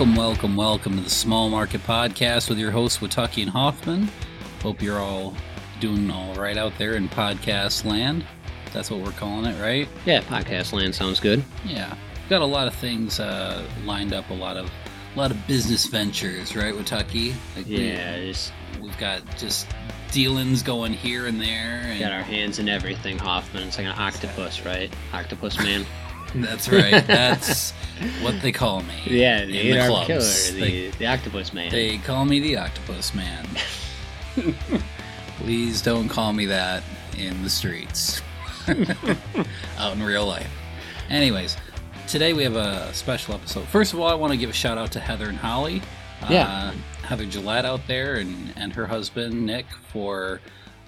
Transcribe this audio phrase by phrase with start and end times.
[0.00, 4.08] Welcome, welcome, welcome to the Small Market Podcast with your hosts, Watucky and Hoffman.
[4.62, 5.34] Hope you're all
[5.78, 8.24] doing all right out there in podcast land.
[8.72, 9.86] That's what we're calling it, right?
[10.06, 11.44] Yeah, podcast land sounds good.
[11.66, 11.94] Yeah.
[12.30, 14.70] Got a lot of things uh, lined up, a lot of
[15.14, 17.34] a lot of business ventures, right, Watucky?
[17.54, 19.68] Like Yeah, just We, we've got just
[20.12, 21.82] dealings going here and there.
[21.84, 23.64] And got our hands in everything, Hoffman.
[23.64, 24.90] It's like an octopus, right?
[25.12, 25.84] Octopus man.
[26.34, 27.06] That's right.
[27.06, 27.72] That's
[28.22, 28.94] what they call me.
[29.06, 30.50] Yeah, the the eight-armed clubs.
[30.50, 31.70] killer, the, the octopus man.
[31.70, 33.46] They call me the Octopus Man.
[35.38, 36.82] Please don't call me that
[37.18, 38.22] in the streets.
[39.78, 40.50] Out in real life.
[41.08, 41.56] Anyways,
[42.06, 43.66] today we have a special episode.
[43.68, 45.82] First of all, I want to give a shout out to Heather and Holly.
[46.28, 46.46] Yeah.
[46.46, 50.40] Uh, Heather Gillette out there and, and her husband, Nick, for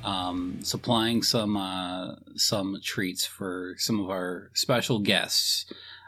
[0.04, 5.66] um, supplying some uh, some treats for some of our special guests.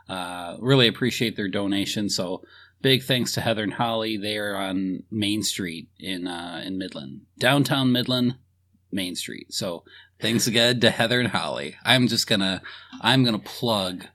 [0.08, 2.08] Uh, really appreciate their donation.
[2.08, 2.42] So
[2.82, 4.16] big thanks to Heather and Holly.
[4.16, 8.36] They are on Main Street in uh, in Midland, downtown Midland,
[8.92, 9.52] Main Street.
[9.52, 9.84] So
[10.20, 11.76] thanks again to Heather and Holly.
[11.84, 12.62] I'm just gonna
[13.00, 14.06] I'm gonna plug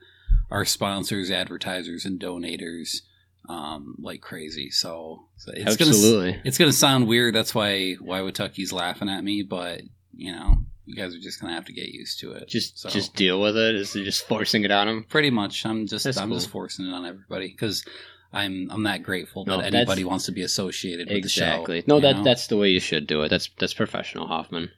[0.51, 3.01] our sponsors, advertisers, and donators
[3.49, 4.69] um, like crazy.
[4.69, 7.35] So, so it's gonna it's gonna sound weird.
[7.35, 9.81] That's why why Watucky's laughing at me, but
[10.15, 10.55] you know
[10.85, 12.47] you guys are just gonna have to get used to it.
[12.47, 13.75] Just So- just deal with it.
[13.75, 15.03] Is it just forcing it on them?
[15.09, 15.65] pretty much.
[15.65, 16.37] I'm just That's I'm cool.
[16.37, 17.83] just forcing it on everybody because
[18.31, 21.81] I'm I'm that grateful No, that anybody wants to be associated with Exactly.
[21.81, 21.95] the show.
[21.95, 22.23] No, that know?
[22.23, 23.29] that's the way you should do it.
[23.29, 24.69] That's that's professional, Hoffman.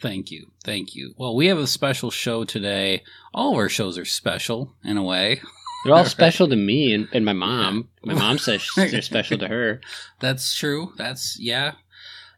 [0.00, 1.14] Thank you, thank you.
[1.16, 3.02] Well, we have a special show today.
[3.32, 5.40] All of our shows are special in a way.
[5.86, 7.88] They're all special to me and, and my mom.
[8.04, 9.80] My mom says they're special to her.
[10.20, 10.92] That's true.
[10.96, 11.72] That's yeah.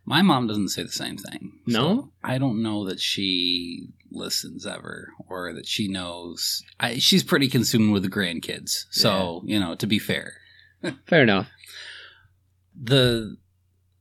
[0.04, 1.58] My mom doesn't say the same thing.
[1.66, 2.12] No?
[2.24, 6.62] I don't know that she listens ever or that she knows.
[6.80, 8.86] I, she's pretty consumed with the grandkids.
[8.90, 10.34] So you know, to be fair,
[11.06, 11.48] Fair enough.
[12.74, 13.36] the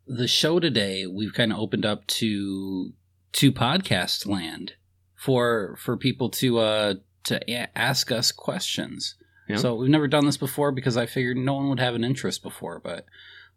[0.05, 2.93] the show today we've kind of opened up to
[3.33, 4.73] to podcast land
[5.15, 6.93] for for people to uh
[7.25, 9.15] to a- ask us questions.
[9.47, 9.57] Yeah.
[9.57, 12.43] So we've never done this before because I figured no one would have an interest
[12.43, 13.05] before, but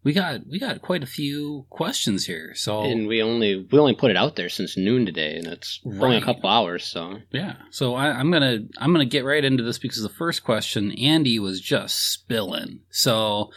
[0.02, 2.54] we got we got quite a few questions here.
[2.54, 5.80] So And we only we only put it out there since noon today, and it's
[5.84, 6.84] only a couple hours.
[6.84, 10.42] So yeah, so I, I'm gonna I'm gonna get right into this because the first
[10.42, 12.80] question Andy was just spilling.
[12.90, 13.50] So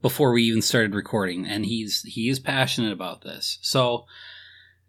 [0.00, 3.58] before we even started recording, and he's he is passionate about this.
[3.62, 4.04] So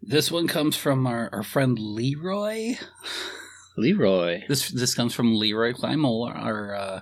[0.02, 2.76] this one comes from our, our friend Leroy.
[3.80, 7.00] Leroy, This this comes from Leroy Kleimola, our uh,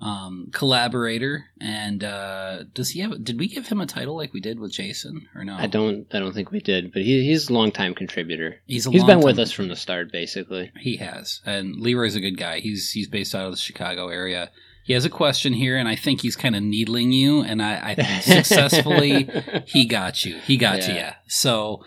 [0.00, 1.46] um, collaborator.
[1.60, 3.22] And uh, does he have?
[3.22, 5.56] Did we give him a title like we did with Jason, or no?
[5.56, 8.60] I don't I don't think we did, but he, he's a longtime contributor.
[8.66, 10.70] He's a He's been with us from the start, basically.
[10.78, 12.60] He has, and Leroy's a good guy.
[12.60, 14.50] He's he's based out of the Chicago area.
[14.84, 17.94] He has a question here, and I think he's kind of needling you, and I,
[17.98, 19.28] I successfully
[19.66, 20.38] he got you.
[20.38, 20.96] He got to you.
[20.96, 21.14] Yeah.
[21.26, 21.84] So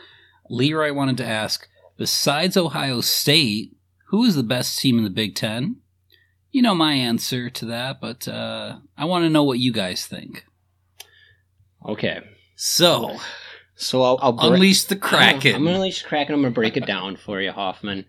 [0.50, 3.76] Leroy wanted to ask: besides Ohio State,
[4.12, 5.78] who is the best team in the Big Ten?
[6.52, 10.06] You know my answer to that, but uh, I want to know what you guys
[10.06, 10.46] think.
[11.86, 12.20] okay,
[12.56, 13.18] So
[13.76, 15.56] so I'll, I'll break- unleash the Kraken.
[15.56, 16.36] I'm gonna unleash the Kraken.
[16.36, 18.06] I'm gonna break it down for you, Hoffman.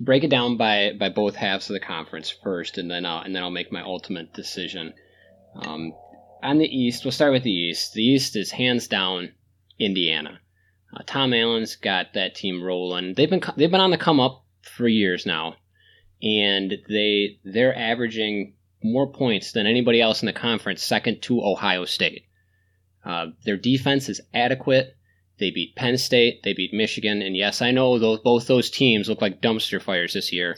[0.00, 3.34] Break it down by by both halves of the conference first, and then I'll and
[3.34, 4.92] then I'll make my ultimate decision.
[5.54, 5.92] Um,
[6.42, 7.94] on the East, we'll start with the East.
[7.94, 9.30] The East is hands down
[9.78, 10.40] Indiana.
[10.94, 13.14] Uh, Tom Allen's got that team rolling.
[13.14, 15.56] They've been they've been on the come up for years now,
[16.22, 21.84] and they they're averaging more points than anybody else in the conference, second to Ohio
[21.84, 22.24] State.
[23.04, 24.96] Uh, their defense is adequate.
[25.38, 26.42] They beat Penn State.
[26.42, 27.22] They beat Michigan.
[27.22, 30.56] And yes, I know those, both those teams look like dumpster fires this year.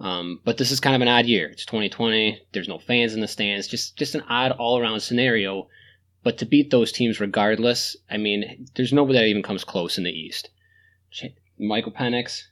[0.00, 1.48] Um, but this is kind of an odd year.
[1.48, 2.40] It's 2020.
[2.52, 3.68] There's no fans in the stands.
[3.68, 5.68] Just just an odd all around scenario.
[6.22, 10.04] But to beat those teams regardless, I mean, there's nobody that even comes close in
[10.04, 10.48] the East.
[11.10, 12.44] Ch- Michael Penix,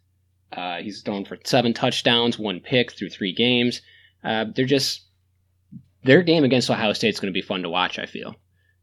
[0.53, 3.81] uh, he's thrown for seven touchdowns, one pick through three games.
[4.23, 5.03] Uh, they're just
[6.05, 7.99] their game against Ohio State is going to be fun to watch.
[7.99, 8.35] I feel.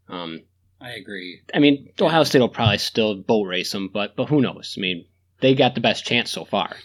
[0.07, 0.41] Um,
[0.81, 1.41] I agree.
[1.53, 4.75] I mean, Ohio State will probably still boat race them, but but who knows?
[4.77, 5.05] I mean,
[5.41, 6.75] they got the best chance so far.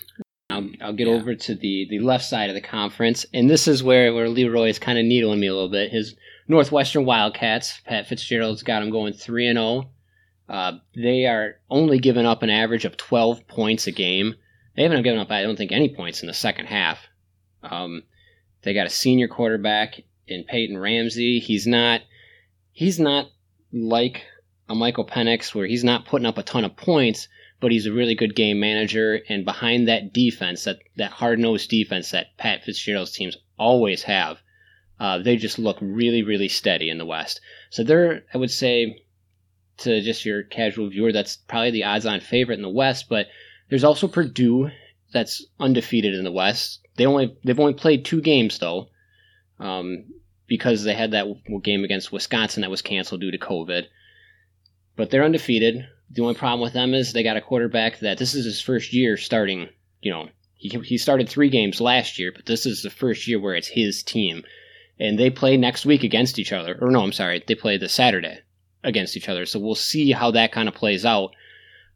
[0.51, 1.15] I'll, I'll get Yeah.
[1.15, 4.69] over to the, the left side of the conference, and this is where, where Leroy
[4.69, 5.91] is kind of needling me a little bit.
[5.91, 6.15] His
[6.49, 9.91] Northwestern Wildcats, Pat Fitzgerald's got them going 3 and 0.
[10.49, 14.35] Uh, they are only giving up an average of 12 points a game.
[14.77, 16.99] They haven't given up, I don't think, any points in the second half.
[17.63, 18.03] Um,
[18.63, 21.39] they got a senior quarterback in Peyton Ramsey.
[21.39, 22.01] He's not
[22.73, 23.29] he's not
[23.73, 24.23] like
[24.69, 27.29] a Michael Penix where he's not putting up a ton of points,
[27.61, 29.21] but he's a really good game manager.
[29.29, 34.39] And behind that defense, that, that hard nosed defense that Pat Fitzgerald's teams always have,
[34.99, 37.41] Uh, they just look really, really steady in the West.
[37.71, 39.05] So they're, I would say,
[39.79, 43.09] to just your casual viewer, that's probably the odds-on favorite in the West.
[43.09, 43.27] But
[43.69, 44.71] there's also Purdue
[45.13, 46.81] that's undefeated in the West.
[46.97, 48.89] They only they've only played two games though,
[49.59, 50.05] um,
[50.47, 51.27] because they had that
[51.63, 53.85] game against Wisconsin that was canceled due to COVID.
[54.97, 55.87] But they're undefeated.
[56.11, 58.93] The only problem with them is they got a quarterback that this is his first
[58.93, 59.69] year starting.
[60.03, 63.41] You know, he he started three games last year, but this is the first year
[63.41, 64.45] where it's his team,
[64.99, 66.79] and they play next week against each other.
[66.81, 68.41] Or no, I'm sorry, they play the Saturday
[68.85, 69.47] against each other.
[69.47, 71.35] So we'll see how that kind of plays out.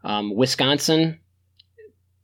[0.02, 1.20] Um, Wisconsin,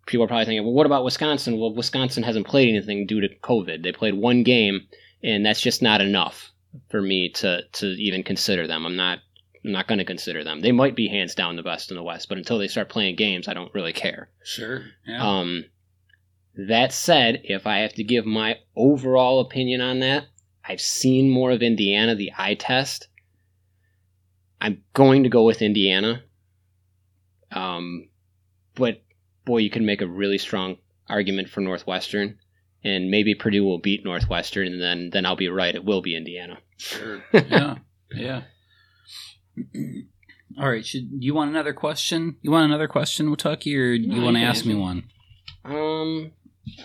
[0.06, 1.58] people are probably thinking, well, what about Wisconsin?
[1.58, 3.82] Well, Wisconsin hasn't played anything due to COVID.
[3.82, 4.86] They played one game,
[5.22, 6.52] and that's just not enough
[6.90, 8.84] for me to to even consider them.
[8.84, 9.20] I'm not
[9.64, 10.60] I'm not going to consider them.
[10.60, 13.16] They might be hands down the best in the West, but until they start playing
[13.16, 14.28] games, I don't really care.
[14.42, 14.82] Sure.
[15.06, 15.26] Yeah.
[15.26, 15.64] Um,
[16.56, 20.26] that said, if I have to give my overall opinion on that,
[20.66, 23.08] I've seen more of Indiana, the eye test.
[24.60, 26.22] I'm going to go with Indiana.
[27.50, 28.08] Um,
[28.74, 29.02] but
[29.44, 30.76] boy, you can make a really strong
[31.08, 32.38] argument for Northwestern,
[32.82, 35.74] and maybe Purdue will beat Northwestern, and then then I'll be right.
[35.74, 36.58] It will be Indiana.
[36.78, 37.22] Sure.
[37.32, 37.76] yeah.
[38.12, 38.42] Yeah.
[40.58, 40.84] All right.
[40.86, 42.36] Should you want another question?
[42.42, 45.04] You want another question, Watucky, or No, you you want to ask me one?
[45.64, 46.32] Um,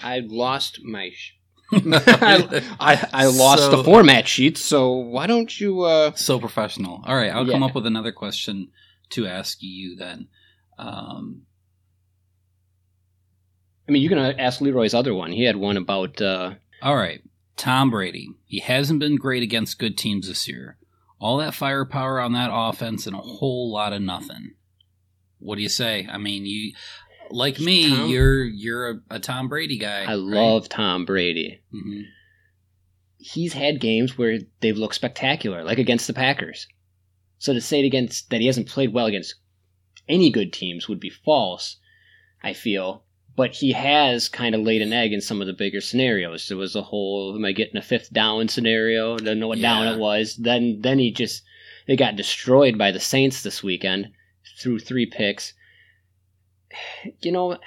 [0.02, 1.12] I lost my.
[1.14, 1.34] Sh-
[1.72, 5.82] I, I I lost So- the format sheet, so why don't you?
[5.82, 7.04] uh So professional.
[7.06, 8.70] All right, I'll come up with another question
[9.12, 10.28] to ask you then.
[10.80, 11.44] Um,
[13.90, 15.32] I mean, you can uh, ask Leroy's other one.
[15.32, 16.22] He had one about.
[16.22, 17.22] uh all right,
[17.58, 18.30] Tom Brady.
[18.46, 20.78] He hasn't been great against good teams this year.
[21.20, 24.52] All that firepower on that offense and a whole lot of nothing.
[25.40, 26.08] What do you say?
[26.10, 26.74] I mean, you
[27.32, 30.04] like me, Tom- you're you're a, a Tom Brady guy.
[30.08, 31.62] I love Tom Brady.
[31.72, 32.02] hmm
[33.18, 36.68] He's had games where they've looked spectacular, like against the Packers.
[37.38, 39.36] So to say it against that he hasn't played well against
[40.08, 41.78] any good teams would be false.
[42.42, 43.04] I feel,
[43.40, 46.50] but he has kind of laid an egg in some of the bigger scenarios.
[46.50, 49.18] There was a whole "Am I getting a fifth down?" scenario.
[49.18, 50.36] Don't know what down it was.
[50.36, 51.44] Then then he just
[51.88, 54.12] they got destroyed by the Saints this weekend
[54.60, 55.54] through three picks.
[57.22, 57.58] You know,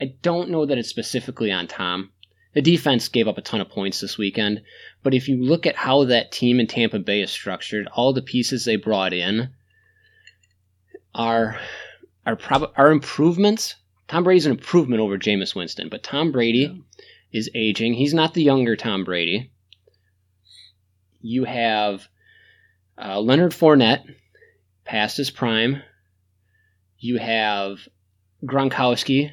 [0.00, 2.10] I don't know that it's specifically on Tom.
[2.54, 4.62] The defense gave up a ton of points this weekend,
[5.02, 8.22] but if you look at how that team in Tampa Bay is structured, all the
[8.22, 9.50] pieces they brought in
[11.14, 11.60] are
[12.24, 13.74] are prob- are improvements.
[14.08, 17.00] Tom Brady's an improvement over Jameis Winston, but Tom Brady Yeah.
[17.38, 17.94] is aging.
[17.94, 19.50] He's not the younger Tom Brady.
[21.20, 22.08] You have
[22.96, 24.04] uh, Leonard Fournette
[24.84, 25.82] past his prime.
[26.98, 27.78] You have
[28.44, 29.30] Gronkowski,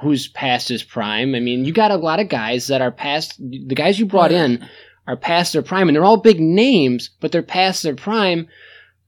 [0.00, 1.34] who's past his prime.
[1.34, 4.32] I mean, you got a lot of guys that are past the guys you brought
[4.32, 4.66] in
[5.06, 8.48] are past their prime, and they're all big names, but they're past their prime.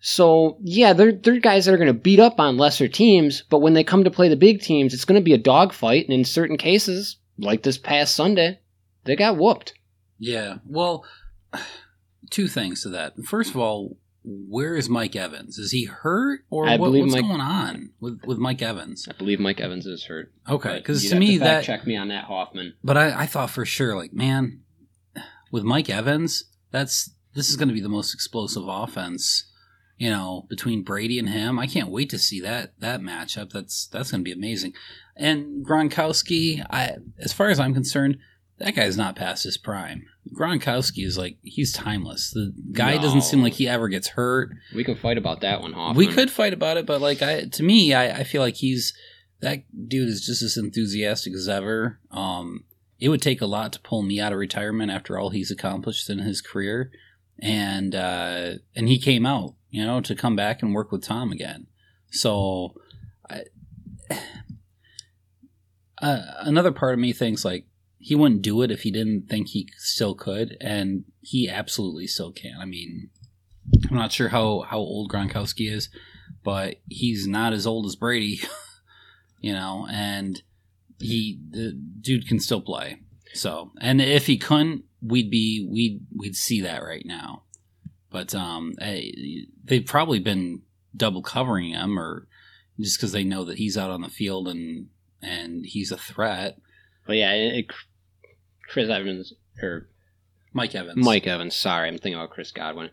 [0.01, 3.59] So yeah, they're they're guys that are going to beat up on lesser teams, but
[3.59, 6.15] when they come to play the big teams, it's going to be a dogfight, and
[6.15, 8.61] in certain cases, like this past Sunday,
[9.05, 9.75] they got whooped.
[10.19, 10.57] Yeah.
[10.67, 11.05] Well,
[12.31, 13.23] two things to that.
[13.25, 15.59] First of all, where is Mike Evans?
[15.59, 19.07] Is he hurt or what, what's Mike- going on with with Mike Evans?
[19.09, 20.33] I believe Mike Evans is hurt.
[20.49, 22.75] Okay, because to me fact that check me on that Hoffman.
[22.85, 24.61] But I, I thought for sure, like, man,
[25.51, 29.50] with Mike Evans, that's this is going to be the most explosive offense,
[30.01, 31.59] you know, between Brady and him.
[31.59, 33.51] I can't wait to see that that matchup.
[33.53, 34.73] That's that's going to be amazing.
[35.15, 38.17] And Gronkowski, I as far as I'm concerned,
[38.59, 40.07] that guy's not past his prime.
[40.35, 42.31] Gronkowski is like he's timeless.
[42.31, 43.03] The guy No.
[43.03, 44.51] doesn't seem like he ever gets hurt.
[44.75, 45.99] We could fight about that one, Hoffman.
[45.99, 48.95] We could fight about it, but like I, to me, I, I feel like he's
[49.41, 52.01] that dude is just as enthusiastic as ever.
[52.11, 52.65] Um,
[52.99, 56.09] it would take a lot to pull me out of retirement after all he's accomplished
[56.09, 56.91] in his career,
[57.39, 61.33] and uh, and he came out, you know, to come back and work with Tom
[61.33, 61.67] again.
[62.11, 62.75] So,
[63.29, 63.45] I,
[66.03, 67.67] uh, another part of me thinks like
[67.99, 72.33] he wouldn't do it if he didn't think he still could, and he absolutely still
[72.33, 72.57] can.
[72.61, 73.11] I mean,
[73.89, 75.91] I'm not sure how how old Gronkowski is,
[76.43, 78.41] but he's not as old as Brady,
[79.41, 80.43] you know, and
[80.99, 83.01] he the dude can still play.
[83.35, 87.45] So, and if he couldn't, we'd be we'd we'd see that right now.
[88.11, 88.75] But um,
[89.65, 90.63] they've probably been
[90.97, 92.27] double covering him, or
[92.79, 94.89] just because they know that he's out on the field and
[95.23, 96.59] and he's a threat.
[97.07, 97.67] But yeah, it-
[98.69, 99.89] Chris Evans or
[100.53, 101.55] Mike Evans, Mike Evans.
[101.57, 102.91] Sorry, I'm thinking about Chris Godwin.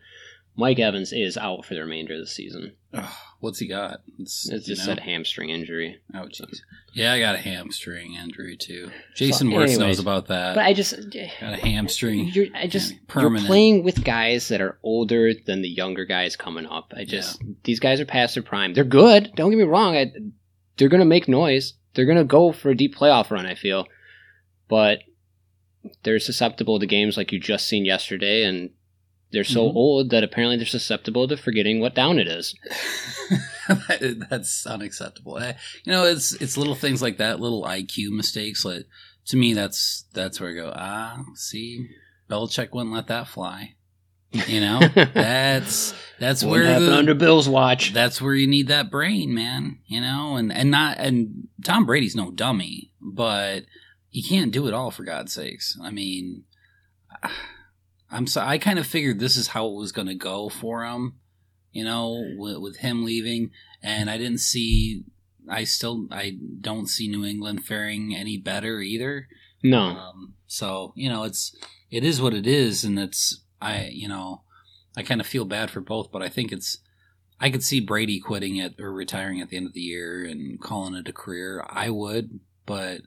[0.57, 2.73] Mike Evans is out for the remainder of the season.
[2.91, 4.01] Ugh, what's he got?
[4.17, 5.99] It's just you said hamstring injury.
[6.15, 6.61] Oh, jeez.
[6.93, 8.89] Yeah, I got a hamstring injury too.
[9.15, 10.55] Jason So, Wirtz knows about that.
[10.55, 12.29] But I just eh, got a hamstring.
[12.29, 16.35] you're I just Yeah, you're playing with guys that are older than the younger guys
[16.35, 16.91] coming up.
[16.97, 18.73] I just these guys are past their prime.
[18.73, 19.31] They're good.
[19.35, 19.95] Don't get me wrong.
[19.95, 20.11] I,
[20.77, 21.73] they're gonna make noise.
[21.93, 23.45] They're gonna go for a deep playoff run.
[23.45, 23.85] I feel,
[24.67, 25.01] but
[26.01, 28.71] they're susceptible to games like you just seen yesterday, and
[29.31, 29.75] they're so Mhm.
[29.75, 32.55] old that apparently they're susceptible to forgetting what down it is.
[34.29, 35.37] That's unacceptable.
[35.39, 35.53] Eh,
[35.85, 38.63] You know, it's it's little things like that, little IQ mistakes.
[38.63, 38.85] Like
[39.27, 40.71] to me, that's that's where I go.
[40.73, 41.87] Ah, see,
[42.29, 43.73] Belichick wouldn't let that fly.
[44.47, 44.79] You know,
[45.13, 47.91] that's that's where happened under Bill's watch?
[47.93, 49.79] that's where you need that brain, man.
[49.85, 53.65] You know, and and not and Tom Brady's no dummy, but
[54.09, 55.77] he can't do it all for God's sakes.
[55.81, 56.43] I mean,
[58.09, 60.85] I'm so I kind of figured this is how it was going to go for
[60.85, 61.15] him.
[61.71, 63.51] You know, with, with him leaving,
[63.83, 65.03] and I didn't see.
[65.49, 69.27] I still I don't see New England faring any better either.
[69.63, 71.55] no, Um, so you know, it's
[71.91, 74.41] it is what it is, and it's I you know
[74.95, 76.79] I kind of feel bad for both, but I think it's
[77.39, 80.59] I could see Brady quitting it or retiring at the end of the year and
[80.59, 81.63] calling it a career.
[81.69, 83.01] I would, but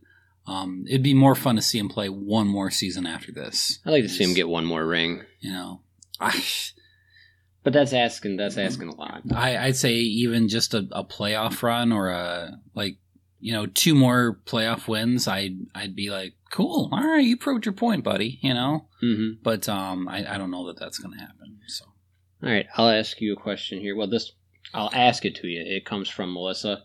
[0.47, 3.79] um, it'd be more fun to see him play one more season after this.
[3.85, 5.83] I'd like to see him get one more ring, You know,
[6.19, 6.43] I
[7.63, 9.23] but that's asking that's asking a lot.
[9.35, 12.97] I I'd say even just a, a playoff run or a like
[13.39, 15.29] you know two more playoff wins.
[15.29, 18.39] I'd I'd be like, cool, all right, you proved your point, buddy.
[18.43, 18.89] You know.
[19.01, 21.59] hmm but um, I, I don't know that that's going to happen.
[21.69, 21.85] So
[22.43, 23.95] All right, I'll ask you a question here.
[23.95, 24.33] Well, this
[24.75, 25.63] I'll ask it to you.
[25.65, 26.85] It comes from Melissa.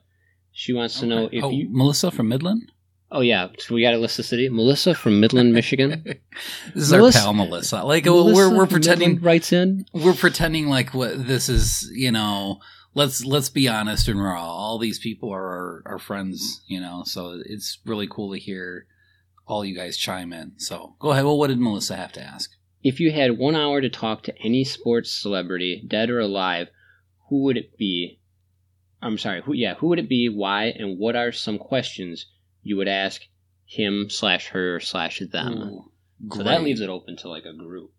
[0.51, 1.67] She wants to know if oh, you.
[1.69, 2.71] Melissa from Midland.
[3.11, 4.49] Oh yeah, so we got to list the city.
[4.49, 6.03] Melissa from Midland, Michigan.
[6.73, 7.83] this is Melissa- our pal Melissa.
[7.83, 9.85] Like Melissa we're we're pretending Midland writes in.
[9.93, 11.89] we're pretending like what this is.
[11.93, 12.59] You know,
[12.95, 14.43] let's let's be honest and raw.
[14.43, 16.63] All these people are our, our friends.
[16.67, 18.87] You know, so it's really cool to hear
[19.47, 20.53] all you guys chime in.
[20.57, 21.25] So go ahead.
[21.25, 22.51] Well, what did Melissa have to ask?
[22.83, 26.67] If you had one hour to talk to any sports celebrity, dead or alive,
[27.29, 28.19] who would it be?
[29.01, 29.41] I'm sorry.
[29.45, 29.53] Who?
[29.53, 30.27] Yeah, who would it be?
[30.27, 30.65] Why?
[30.65, 32.25] And what are some questions
[32.65, 33.21] you would ask
[33.65, 35.53] him slash her slash them?
[35.53, 35.91] Ooh,
[36.33, 37.91] So that leaves it open to like a group.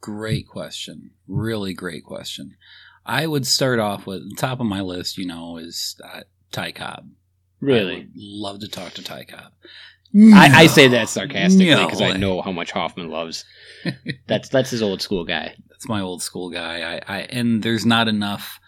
[0.00, 1.10] Great question.
[1.28, 2.56] Really great question.
[3.04, 5.18] I would start off with the top of my list.
[5.18, 7.10] You know, is uh, Ty Cobb.
[7.60, 9.52] Really, love to talk to Ty Cobb.
[10.16, 13.44] I, I say that sarcastically No because I know how much Hoffman loves.
[14.28, 15.56] That's that's his old school guy.
[15.68, 17.00] That's my old school guy.
[17.08, 18.60] I, I and there's not enough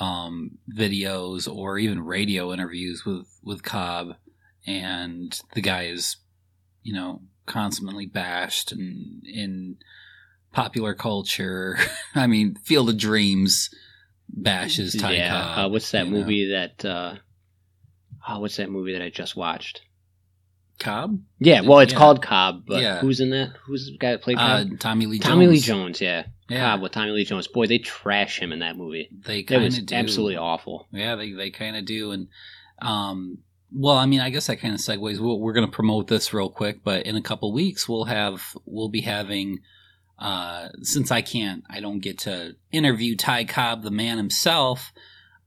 [0.00, 4.16] um, videos or even radio interviews with with Cobb,
[4.66, 6.16] and the guy is,
[6.82, 9.76] you know, constantly bashed and in
[10.52, 11.78] popular culture.
[12.14, 13.70] I mean, Field of Dreams
[14.28, 15.30] bashes Ty yeah.
[15.30, 15.58] Cobb.
[15.58, 16.18] Uh, what's that you know.
[16.18, 16.84] movie that?
[16.84, 17.14] Uh,
[18.28, 19.82] oh, what's that movie that I just watched?
[20.78, 21.18] Cobb?
[21.38, 21.98] Yeah, well, it's Yeah.
[21.98, 23.00] called Cobb, but Yeah.
[23.00, 23.52] who's in that?
[23.64, 24.78] Who's the guy that played Uh, Cobb?
[24.78, 25.18] Tommy Lee.
[25.18, 25.24] Jones.
[25.30, 25.98] Tommy Lee Jones.
[25.98, 26.00] Jones.
[26.02, 26.26] Yeah.
[26.50, 27.48] Yeah, Cobb with Tommy Lee Jones.
[27.48, 29.08] Boy, they trash him in that movie.
[29.24, 29.94] they kind of do.
[29.94, 30.86] absolutely awful.
[30.92, 32.28] Yeah, they they kind of do, and
[32.82, 33.38] um,
[33.72, 35.18] well, I mean, I guess that kind of segues.
[35.18, 38.56] We'll, we're going to promote this real quick, but in a couple weeks, we'll have
[38.64, 39.60] we'll be having.
[40.18, 44.92] Uh, since I can't, I don't get to interview Ty Cobb, the man himself.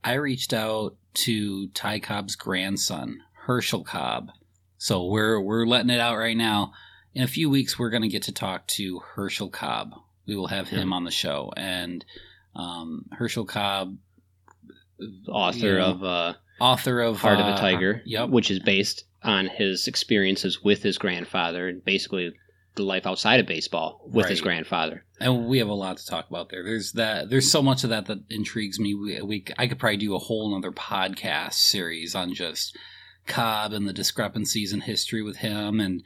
[0.04, 4.30] I reached out to Ty Cobb's grandson, Herschel Cobb.
[4.78, 6.74] So we're we're letting it out right now.
[7.16, 9.96] In a few weeks, we're going to get to talk to Herschel Cobb.
[10.28, 12.06] We will have him on the show, and
[12.56, 13.98] um, Herschel Cobb
[15.28, 15.86] Author Yeah.
[15.86, 18.30] of uh, author of Heart of uh, a Tiger, Yep.
[18.30, 22.34] which is based on his experiences with his grandfather and basically
[22.76, 25.04] the life outside of baseball with his grandfather.
[25.20, 26.64] and we have a lot to talk about there.
[26.64, 27.30] There's that.
[27.30, 28.94] There's so much of that that intrigues me.
[28.94, 32.78] We, we I could probably do a whole other podcast series on just
[33.26, 35.80] Cobb and the discrepancies in history with him.
[35.82, 36.04] And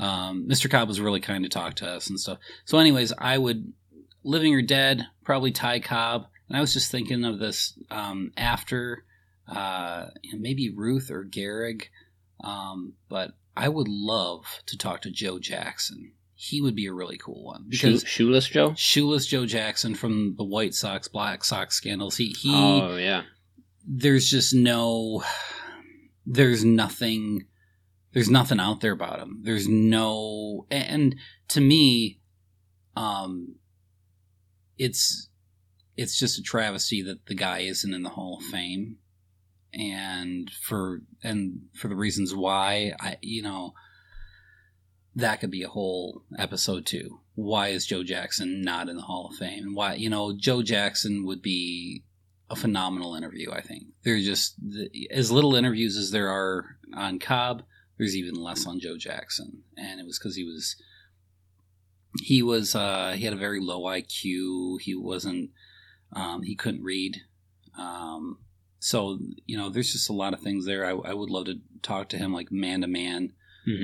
[0.00, 0.68] um, Mr.
[0.68, 2.38] Cobb was really kind to talk to us and stuff.
[2.64, 3.72] So, anyways, I would
[4.24, 6.26] living or dead probably Ty Cobb.
[6.48, 9.04] And I was just thinking of this um, after
[9.48, 11.84] uh, maybe Ruth or Gehrig.
[12.42, 16.12] Um, but I would love to talk to Joe Jackson.
[16.34, 18.74] He would be a really cool one Shoe, because shoeless Joe.
[18.76, 22.18] shoeless Joe Jackson from the White Sox, Black Sox scandals.
[22.18, 22.52] He he.
[22.54, 23.22] oh yeah,
[23.86, 25.24] There's just no.
[26.26, 27.46] There's nothing.
[28.12, 29.40] There's nothing out there about him.
[29.44, 31.16] There's no, and
[31.48, 32.20] to me,
[32.96, 33.56] um,
[34.76, 35.28] it's
[35.96, 38.96] it's just a travesty that the guy isn't in the Hall of Fame,
[39.76, 43.74] and for and for the reasons why I you know
[45.16, 47.20] that could be a whole episode too.
[47.34, 49.74] Why is Joe Jackson not in the Hall of Fame?
[49.74, 52.04] Why, you know, Joe Jackson would be
[52.50, 53.50] a phenomenal interview.
[53.50, 54.56] I think there's just
[55.10, 57.62] as little interviews as there are on Cobb.
[57.96, 60.76] There's even less on Joe Jackson, and it was because he was
[62.20, 64.82] he was uh, he had a very low IQ.
[64.82, 65.50] He wasn't
[66.12, 67.22] um, he couldn't read.
[67.78, 68.38] Um,
[68.86, 70.84] so you know, there's just a lot of things there.
[70.86, 73.32] I, I would love to talk to him like man to man.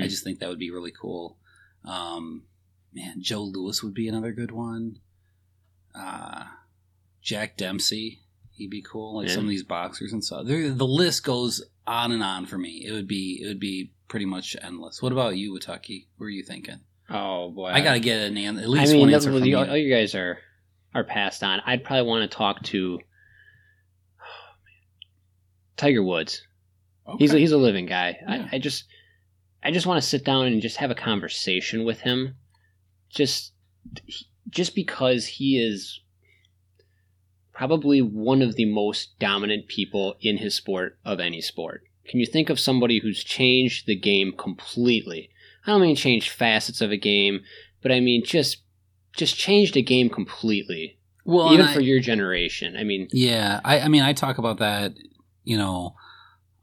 [0.00, 1.38] I just think that would be really cool.
[1.84, 2.44] Um,
[2.94, 5.00] man, Joe Louis would be another good one.
[5.92, 6.44] Uh,
[7.20, 8.20] Jack Dempsey,
[8.52, 9.16] he'd be cool.
[9.16, 9.34] Like Yeah.
[9.34, 10.46] some of these boxers and stuff.
[10.46, 12.84] There, the list goes on and on for me.
[12.86, 15.02] It would be it would be pretty much endless.
[15.02, 16.06] What about you, Wataki?
[16.16, 16.80] What are you thinking?
[17.10, 19.58] Oh boy, I gotta get an an- at least I mean, one answer from you,
[19.58, 19.58] you.
[19.58, 20.38] all you guys are
[20.94, 21.60] are passed on.
[21.66, 23.00] I'd probably want to talk to
[25.76, 26.42] Tiger Woods.
[27.18, 28.16] He's a, he's a living guy.
[28.22, 28.46] Yeah.
[28.52, 28.84] I, I just
[29.62, 32.36] I just want to sit down and just have a conversation with him.
[33.10, 33.52] Just
[34.48, 36.00] just because he is
[37.52, 41.82] probably one of the most dominant people in his sport of any sport.
[42.06, 45.30] Can you think of somebody who's changed the game completely?
[45.66, 47.42] I don't mean changed facets of a game,
[47.82, 48.62] but I mean just
[49.14, 52.76] just changed a game completely, well, even and I- for your generation.
[52.76, 54.94] I mean, Yeah, I, I mean, I talk about that.
[55.44, 55.94] You know,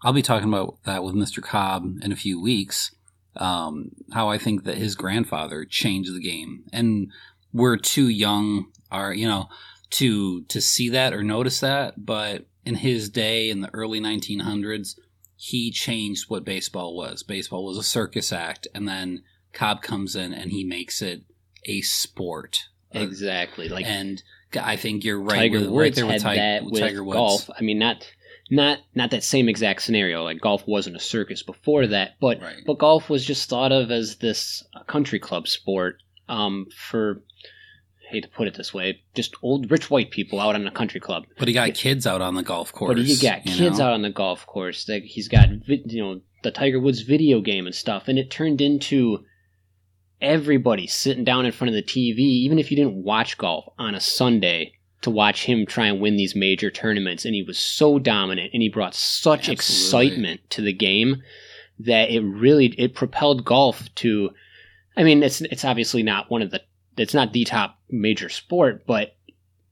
[0.02, 1.42] I'll be talking about that with Mr.
[1.42, 2.96] Cobb in a few weeks.
[3.36, 7.12] Um, how I think that his grandfather changed the game, and
[7.54, 9.48] we're too young, are you know,
[9.92, 12.06] to to see that or notice that.
[12.06, 14.96] But in his day, in the early 1900s,
[15.36, 17.24] he changed what baseball was.
[17.24, 21.24] Baseball was a circus act, and then Cobb comes in and he makes it
[21.66, 22.68] a sport.
[22.92, 23.70] exactly.
[23.70, 24.22] Like and
[24.60, 25.38] I think you're right.
[25.38, 27.16] Tiger with, Woods right there with, Ti- with with Tiger Woods.
[27.16, 27.50] golf.
[27.58, 28.06] I mean, not
[28.50, 30.24] not not that same exact scenario.
[30.24, 32.64] Like golf wasn't a circus before that, but Right.
[32.66, 37.22] but golf was just thought of as this country club sport um, for.
[38.08, 40.72] I hate to put it this way, just old rich white people out on a
[40.72, 41.26] country club.
[41.38, 42.96] But he got kids out on the golf course.
[42.96, 43.86] But you got kids know?
[43.86, 44.90] out on the golf course.
[44.90, 48.62] Like he's got you know the Tiger Woods video game and stuff, and it turned
[48.62, 49.26] into
[50.22, 53.96] everybody sitting down in front of the TV, even if you didn't watch golf on
[53.96, 57.26] a Sunday, to watch him try and win these major tournaments.
[57.26, 59.54] And he was so dominant, and he brought such Absolutely.
[59.54, 61.24] excitement to the game
[61.80, 64.32] that it really it propelled golf to.
[64.98, 66.62] I mean, it's it's obviously not one of the
[66.98, 69.16] it's not the top major sport, but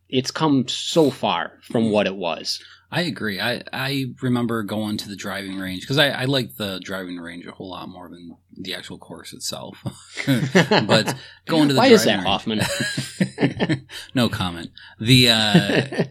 [0.10, 2.64] it's come so far from what it was.
[2.90, 3.42] I agree.
[3.42, 7.46] I, I remember going to the driving range because I, I like the driving range
[7.46, 9.78] a whole lot more than the actual course itself.
[10.26, 11.14] but
[11.48, 12.60] going to the Why is that, driving Hoffman?
[12.60, 13.82] range-
[14.16, 14.72] no comment.
[15.02, 16.04] The uh,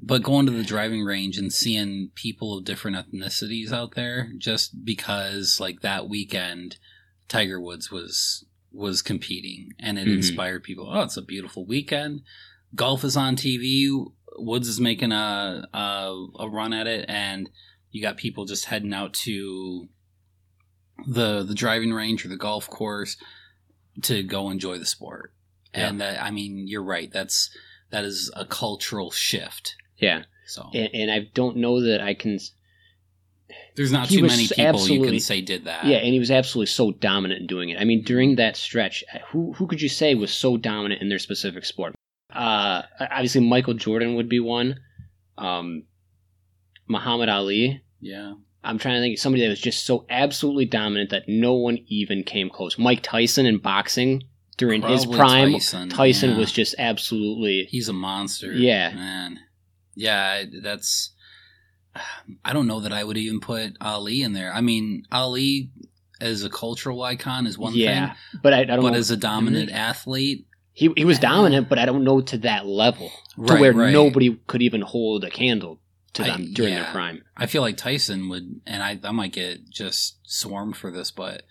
[0.00, 4.84] but going to the driving range and seeing people of different ethnicities out there just
[4.84, 6.76] because like that weekend
[7.28, 10.18] Tiger Woods was was competing and it Mhm.
[10.18, 10.88] inspired people.
[10.88, 12.22] Oh, it's a beautiful weekend.
[12.74, 13.90] Golf is on TV.
[14.38, 17.50] Woods is making a, a a run at it and
[17.90, 19.88] you got people just heading out to
[21.06, 23.16] the the driving range or the golf course
[24.02, 25.32] to go enjoy the sport.
[25.74, 27.10] And that I mean, you're right.
[27.12, 27.50] That's
[27.90, 29.76] that is a cultural shift.
[29.98, 32.38] yeah, So and, and I don't know that I can.
[33.76, 35.84] there's not too many people you can say did that.
[35.84, 37.80] Yeah, and he was absolutely so dominant in doing it.
[37.80, 41.18] I mean, during that stretch, who who could you say was so dominant in their
[41.18, 41.94] specific sport?
[42.32, 44.80] Uh, obviously, Michael Jordan would be one.
[45.38, 45.84] Um,
[46.88, 47.82] Muhammad Ali.
[48.00, 48.34] yeah.
[48.62, 51.78] I'm trying to think of somebody that was just so absolutely dominant that no one
[51.86, 52.76] even came close.
[52.78, 54.24] Mike Tyson in boxing
[54.58, 56.36] during his prime, Tyson, Tyson yeah.
[56.36, 58.52] was just absolutely He's a monster.
[58.52, 58.92] Yeah.
[58.94, 59.38] man.
[59.94, 61.12] Yeah, that's.
[62.44, 64.52] I don't know that I would even put Ali in there.
[64.52, 65.70] I mean, Ali
[66.20, 68.08] as a cultural icon is one yeah.
[68.08, 68.98] thing, But I, I don't but know.
[68.98, 73.10] as a dominant athlete, he he was dominant, but I don't know to that level
[73.36, 73.92] to right, where right.
[73.92, 75.80] nobody could even hold a candle
[76.14, 76.82] to I- them during yeah.
[76.84, 77.22] their prime.
[77.36, 81.42] I feel like Tyson would, and I, I might get just swarmed for this, but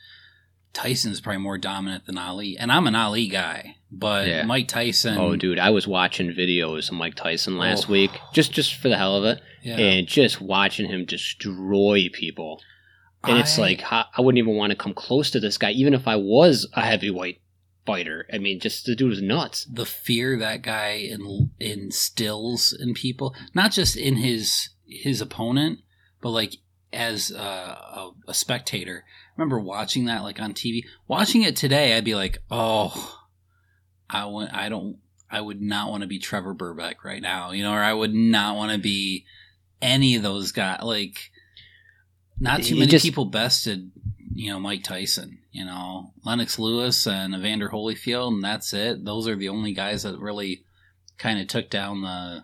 [0.73, 2.57] Tyson's probably more dominant than Ali.
[2.57, 4.43] And I'm an Ali guy, but Yeah.
[4.43, 5.17] Mike Tyson.
[5.17, 7.59] oh, dude, I was watching videos of Mike Tyson oh.
[7.59, 7.93] last Oh.
[7.93, 9.77] week just just for the hell of it, yeah.
[9.77, 12.61] and just watching him destroy people.
[13.23, 15.93] And it's I- like I wouldn't even want to come close to this guy, even
[15.93, 17.41] if I was a heavyweight
[17.89, 18.27] fighter.
[18.31, 19.65] I mean, just the dude was nuts.
[19.65, 25.79] the fear that guy in, instills in people, not just in his his opponent,
[26.21, 26.55] but like
[26.91, 29.03] as a, a, a spectator.
[29.05, 30.83] I remember watching that like on TV.
[31.07, 33.19] Watching it today, I'd be like, oh,
[34.09, 34.97] I want, I don't,
[35.29, 38.13] I would not want to be Trevor Berbick right now, you know, or I would
[38.13, 39.25] not want to be
[39.81, 40.81] any of those guys.
[40.81, 41.31] Like,
[42.39, 43.91] not too many just- people bested
[44.33, 45.39] you know Mike Tyson.
[45.51, 49.03] You know Lennox Lewis and Evander Holyfield, and that's it.
[49.05, 50.63] Those are the only guys that really
[51.17, 52.43] kind of took down the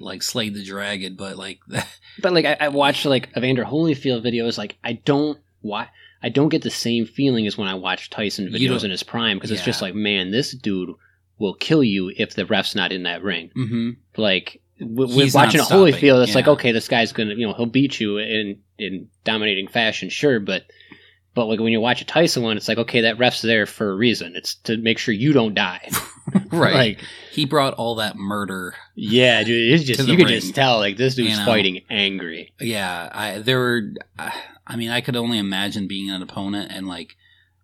[0.00, 1.16] like slayed the dragon.
[1.16, 1.60] But like,
[2.22, 4.58] but like I, I watched like Evander Holyfield videos.
[4.58, 5.88] Like I don't why
[6.22, 9.38] I don't get the same feeling as when I watch Tyson videos in his prime
[9.38, 10.90] because it's just like man, this dude
[11.38, 13.50] will kill you if the ref's not in that ring.
[13.54, 17.66] hmm Like with watching a Holyfield, it's like okay, this guy's gonna you know he'll
[17.66, 20.64] beat you in in dominating fashion, sure, but.
[21.38, 23.92] But like when you watch a Tyson one, it's like okay, that ref's there for
[23.92, 24.34] a reason.
[24.34, 25.88] It's to make sure you don't die.
[26.50, 26.74] right.
[26.74, 26.98] like
[27.30, 28.74] he brought all that murder.
[28.96, 30.40] yeah, dude, it's just you could ring.
[30.40, 31.44] just tell like this dude's You know?
[31.46, 32.52] fighting angry.
[32.60, 33.82] Yeah, I there were.
[34.66, 37.16] I mean, I could only imagine being an opponent and like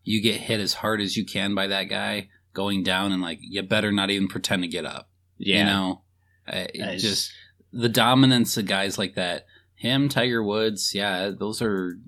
[0.04, 3.38] you get hit as hard as you can by that guy going down, and like
[3.42, 5.10] you better not even pretend to get up.
[5.36, 6.02] Yeah, You know,
[6.46, 7.32] It's- just
[7.72, 9.46] the dominance of guys like that.
[9.74, 11.98] Him, Tiger Woods, yeah, those are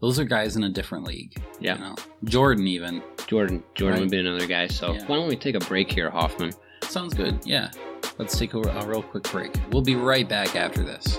[0.00, 1.40] those are guys in a different league.
[1.60, 1.74] Yeah.
[1.74, 1.94] you know?
[2.24, 3.62] Jordan even Jordan.
[3.74, 4.00] Jordan Right.
[4.02, 4.66] would be another guy.
[4.68, 5.04] So Yeah.
[5.06, 6.52] why don't we take a break here, Hoffman?
[6.82, 7.38] sounds good.
[7.44, 7.70] Yeah,
[8.18, 9.54] let's take a, a real quick break.
[9.70, 11.18] We'll be right back after this.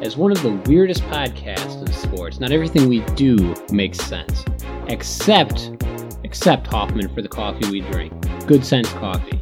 [0.00, 4.44] As one of the weirdest podcasts in sports, not everything we do makes sense,
[4.86, 5.72] except
[6.24, 8.12] except Hoffman for the coffee we drink.
[8.46, 9.40] Good Sense coffee.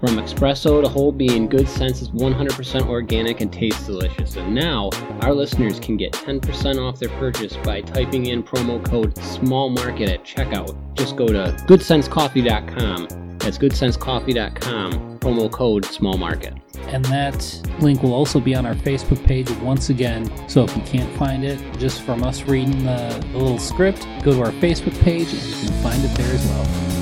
[0.00, 4.34] From espresso to whole bean, Good Sense is 100% organic and tastes delicious.
[4.36, 4.88] And now,
[5.20, 10.24] our listeners can get 10% off their purchase by typing in promo code SMALLMARKET at
[10.24, 10.74] checkout.
[10.94, 13.08] Just go to goodsensecoffee.com.
[13.40, 16.58] That's goodsensecoffee.com, promo code SMALLMARKET.
[16.94, 20.30] and that link will also be on our Facebook page once again.
[20.48, 24.32] So if you can't find it just from us reading the, the little script, go
[24.32, 26.99] to our Facebook page and you can find it there as well.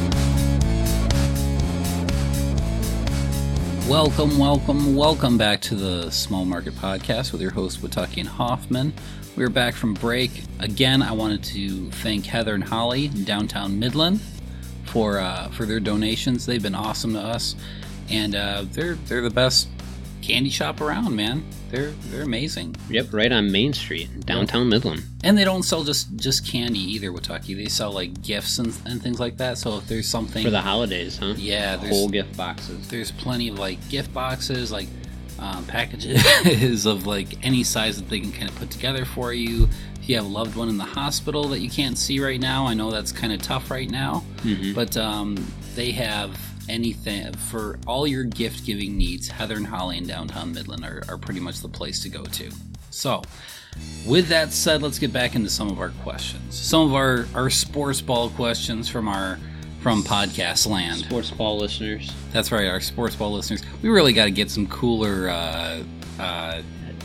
[3.89, 8.93] Welcome, welcome, welcome back to the Small Market Podcast with your host Wataki and Hoffman.
[9.35, 10.43] We're back from break.
[10.59, 14.21] Again, I wanted to thank Heather and Holly in downtown Midland
[14.85, 16.45] for uh, for their donations.
[16.45, 17.57] They've been awesome to us,
[18.11, 19.69] and uh, they're they're the best
[20.29, 21.43] candy shop around, man.
[21.71, 25.03] They're they're amazing, Yep, right on Main Street, in downtown Midland.
[25.25, 27.11] and they don't sell just just candy either.
[27.11, 29.59] Wataki, they sell like gifts and, and things like that.
[29.59, 31.35] So if there's something For the holidays, huh?
[31.37, 32.89] yeah, there's Whole gift boxes.
[32.89, 34.89] there's plenty of like gift boxes like
[35.39, 39.69] um, packages of like any size that they can kind of put together for you
[40.01, 42.67] if you have a loved one in the hospital that you can't see right now
[42.67, 44.75] i know that's kind of tough right now Mhm.
[44.75, 45.37] but um,
[45.77, 46.37] they have
[46.69, 51.19] anything for all your gift giving needs heather and holly in downtown midland are, are
[51.19, 52.51] pretty much the place to go to
[52.91, 53.23] so
[54.07, 57.51] with that said let's get back into some of our questions some of our our
[57.51, 59.39] sports ball questions from our
[59.81, 62.13] from podcast land Sports ball listeners.
[62.33, 63.63] that's right, our sports ball listeners.
[63.83, 65.83] We really got to get some cooler, uh,
[66.19, 66.63] uh,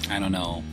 [0.09, 0.63] I don't know,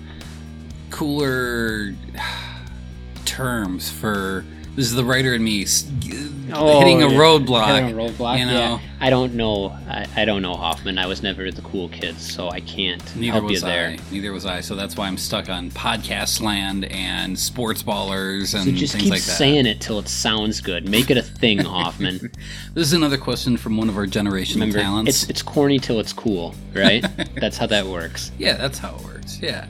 [0.91, 1.95] cooler
[3.25, 4.45] terms for.
[4.77, 7.67] This is the writer in me s- hitting a Oh, roadblock.
[7.67, 8.39] Hitting a roadblock.
[8.39, 8.53] you know.
[8.53, 8.79] yeah.
[9.01, 9.71] I don't know.
[9.89, 10.99] I, I don't know Hoffman.
[10.99, 13.89] I was never the cool kid, so I can't Neither help you was there.
[13.91, 13.99] I.
[14.11, 14.61] Neither was I.
[14.61, 19.05] So that's why I'm stuck on podcast land and sports ballers and So just things
[19.05, 19.33] keep like that.
[19.33, 20.89] saying it till it sounds good.
[20.89, 22.31] Make it a thing, Hoffman.
[22.75, 25.09] This is another question from one of our generational Remember, talents.
[25.23, 27.05] it's it's corny till it's cool, right?
[27.41, 28.33] That's how that works.
[28.39, 29.39] Yeah, that's how it works.
[29.41, 29.67] Yeah.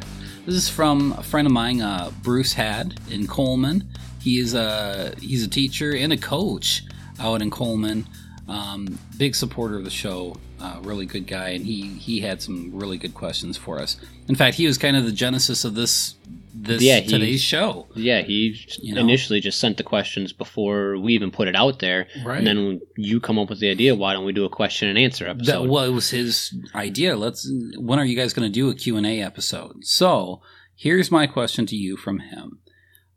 [0.46, 3.84] This is from a friend of mine, uh, Bruce Had in Coleman.
[4.22, 6.82] He is a he's a teacher and a coach
[7.18, 8.06] out in Coleman.
[8.48, 10.36] Um, big supporter of the show.
[10.60, 13.96] Uh, really good guy, and he he had some really good questions for us.
[14.28, 16.16] In fact, he was kind of the genesis of this
[16.52, 17.86] this Yeah, he- today's show.
[17.94, 19.00] Yeah, he You know?
[19.00, 22.38] initially just sent the questions before we even put it out there, Right.
[22.38, 23.94] and then you come up with the idea.
[23.94, 25.70] Why don't we do a question and answer That, episode?
[25.70, 27.16] well, it was his idea.
[27.16, 27.48] Let's.
[27.78, 29.84] When are you guys going to do a Q and A episode?
[29.86, 30.42] So
[30.74, 32.58] here's my question to you from him: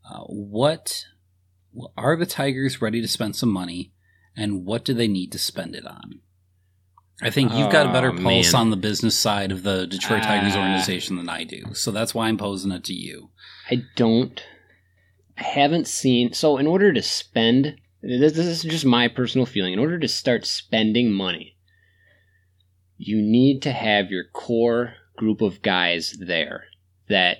[0.09, 1.05] uh, What
[1.97, 3.93] are the Tigers ready to spend some money,
[4.35, 6.19] and what do they need to spend it on?
[7.21, 8.61] I think you've got a better Oh, pulse man.
[8.61, 10.59] on the business side of the Detroit Tigers Ah.
[10.59, 13.29] organization than I do, so that's why I'm posing it to you.
[13.69, 14.43] I don't.
[15.37, 16.33] I haven't seen.
[16.33, 19.73] So, in order to spend, this, this is just my personal feeling.
[19.73, 21.55] In order to start spending money,
[22.97, 26.65] you need to have your core group of guys there
[27.09, 27.37] that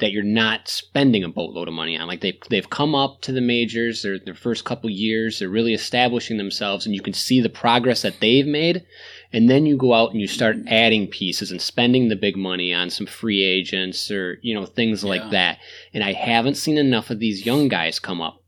[0.00, 2.08] that you're not spending a boatload of money on.
[2.08, 5.74] Like they they've come up to the majors, their their first couple years, they're really
[5.74, 8.84] establishing themselves, and you can see the progress that they've made.
[9.32, 12.74] And then you go out and you start adding pieces and spending the big money
[12.74, 15.58] on some free agents or you know things like that.
[15.94, 18.42] And I haven't seen enough of these young guys come up.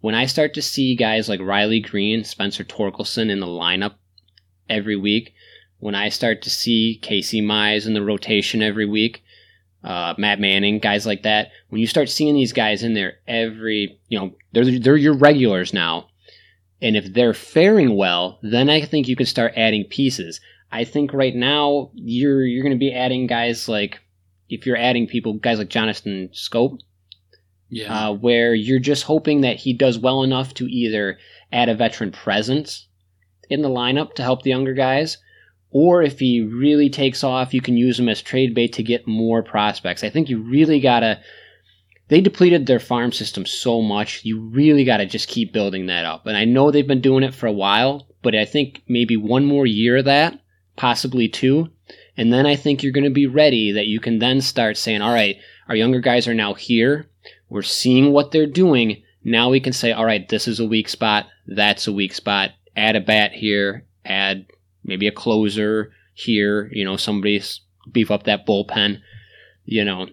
[0.00, 3.94] When I start to see guys like Riley Greene, Spencer Torkelson in the lineup
[4.68, 5.34] every week,
[5.78, 9.22] when I start to see Casey Mize in the rotation every week,
[9.84, 13.98] uh, Matt Manning, guys like that, when you start seeing these guys in there every,
[14.08, 16.08] you know, they're they're your regulars now,
[16.82, 20.40] and if they're faring well, then I think you can start adding pieces.
[20.72, 24.00] I think right now you're you're going to be adding guys like
[24.48, 26.78] if you're adding people, guys like Jonathan Schoop,
[27.68, 28.08] Yeah.
[28.08, 31.18] uh, where you're just hoping that he does well enough to either
[31.52, 32.86] add a veteran presence
[33.48, 35.18] in the lineup to help the younger guys,
[35.70, 39.06] or if he really takes off, you can use him as trade bait to get
[39.06, 40.04] more prospects.
[40.04, 41.20] I think you really gotta.
[42.08, 46.26] They depleted their farm system so much, you really gotta just keep building that up.
[46.26, 49.44] And I know they've been doing it for a while, but I think maybe one
[49.44, 50.40] more year of that,
[50.76, 51.70] possibly two,
[52.16, 55.00] and then I think you're going to be ready that you can then start saying,
[55.00, 55.36] all right,
[55.68, 57.08] our younger guys are now here.
[57.48, 59.02] We're seeing what they're doing.
[59.24, 61.28] Now we can say, all right, this is a weak spot.
[61.46, 62.50] That's a weak spot.
[62.76, 63.86] Add a bat here.
[64.04, 64.46] Add
[64.84, 66.68] maybe a closer here.
[66.72, 67.42] You know, somebody
[67.90, 69.00] beef up that bullpen,
[69.64, 70.08] you know,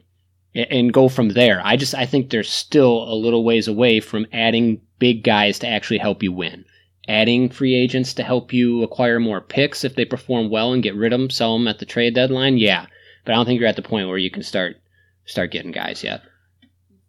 [0.56, 1.62] a- and go from there.
[1.64, 5.68] I just, I think they're still a little ways away from adding big guys to
[5.68, 6.66] actually help you win
[7.10, 10.94] adding free agents to help you acquire more picks if they perform well and get
[10.94, 12.58] rid of them, sell them at the trade deadline.
[12.58, 12.86] Yeah,
[13.24, 14.76] but I don't think you're at the point where you can start
[15.26, 16.22] start getting guys yet.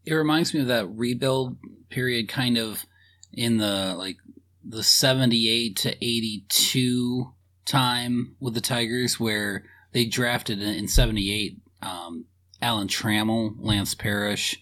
[0.05, 1.57] it reminds me of that rebuild
[1.90, 2.85] period kind of
[3.33, 4.18] in the like
[4.64, 7.33] the 78 to 82
[7.68, 12.24] time with the tigers where they drafted in, in 78 um,
[12.61, 14.61] alan trammell lance parrish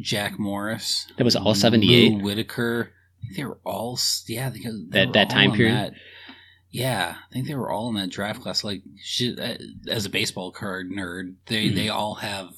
[0.00, 2.12] jack morris That was all 78?
[2.14, 3.98] Lou whitaker I think they were all
[4.28, 5.74] yeah because they That- were that all time period?
[5.74, 5.92] that-
[6.70, 9.54] yeah i think they were all in that draft class like shit, uh,
[9.88, 11.74] as a baseball card nerd they Mhm.
[11.74, 12.50] they all have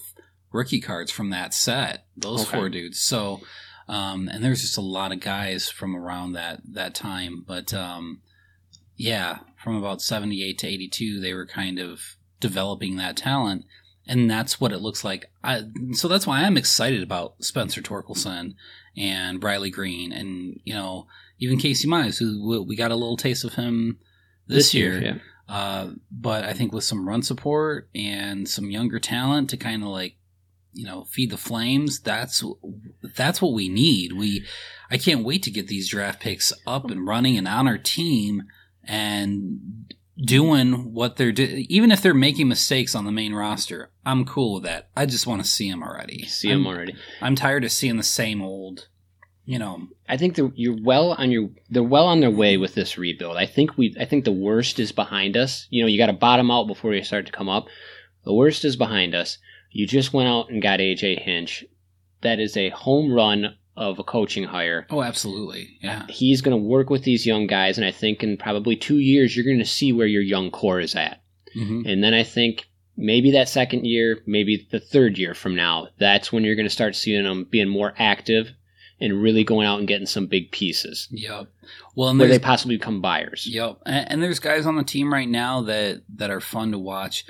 [0.50, 2.56] rookie cards from that set those Okay.
[2.56, 3.40] four dudes so
[3.86, 8.22] um and there's just a lot of guys from around that that time but um
[8.96, 13.64] yeah from about 78 to 82 they were kind of developing that talent.
[14.06, 15.30] And that's what it looks like.
[15.44, 18.54] I, so that's why i'm excited about spencer torkelson
[18.98, 21.06] and Riley Greene and you know
[21.38, 23.98] even Casey Mize who we- got a little taste of him
[24.48, 25.14] this, year, yeah.
[25.48, 29.90] uh, but I think with some run support and some younger talent to kind of
[29.90, 30.16] like
[30.72, 32.42] you know feed the flames that's
[33.16, 34.14] that's what we need.
[34.14, 34.44] We
[34.90, 38.44] I can't wait to get these draft picks up and running and on our team
[38.88, 44.24] and doing what they're doing even if they're making mistakes on the main roster I'm
[44.24, 46.96] cool with that I just want to see them already See I'm- them already.
[47.20, 48.88] I'm tired of seeing the same old,
[49.44, 49.86] you know.
[50.08, 53.36] I think they're, you're well on your they're well on their way with this rebuild.
[53.36, 55.68] I think we I think the worst is behind us.
[55.70, 57.66] You know, you got to bottom out before you start to come up.
[58.24, 59.38] The worst is behind us.
[59.70, 61.64] You just went out and got AJ Hinch.
[62.22, 64.86] That is a home run of a coaching hire.
[64.90, 66.04] Oh, absolutely, yeah.
[66.08, 69.36] He's going to work with these young guys, and I think in probably two years
[69.36, 71.22] you're going to see where your young core is at.
[71.54, 75.88] hmm And then I think maybe that second year, maybe the third year from now,
[75.98, 78.50] that's when you're going to start seeing them being more active
[79.00, 81.46] and really going out and getting some big pieces Yep.
[81.94, 83.46] Well, and where they possibly become buyers.
[83.46, 86.78] yep, and, and there's guys on the team right now that that are fun to
[86.78, 87.24] watch.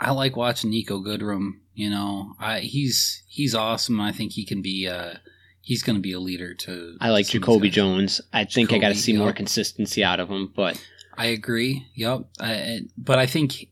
[0.00, 1.58] I like watching Niko Goodrum.
[1.74, 4.00] You know, I he's he's awesome.
[4.00, 4.88] I think he can be.
[4.88, 5.14] Uh,
[5.62, 6.96] he's going to be a leader to.
[7.00, 7.70] I like some of these Jacoby.
[7.70, 8.20] Jones.
[8.32, 10.84] I think I got to Jacoby, see more consistency out of him, but
[11.16, 11.86] I agree.
[11.94, 12.24] Yep.
[12.40, 13.68] I, but I think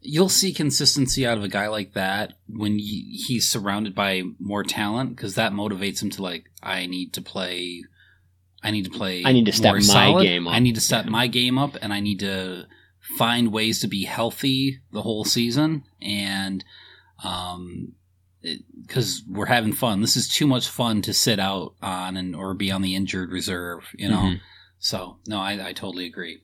[0.00, 4.62] you'll see consistency out of a guy like that when he, he's surrounded by more
[4.62, 7.82] talent because that motivates him to like I need to play.
[8.62, 9.22] I need to play.
[9.24, 10.22] I need to step my solid.
[10.22, 10.54] game up.
[10.54, 11.10] I need to step Yeah.
[11.10, 12.66] my game up, and I need to
[13.18, 16.64] find ways to be healthy the whole season and
[17.22, 17.92] um
[18.82, 22.54] because we're having fun this is too much fun to sit out on and or
[22.54, 24.40] be on the injured reserve you know Mhm.
[24.78, 26.42] so no, I, I totally agree.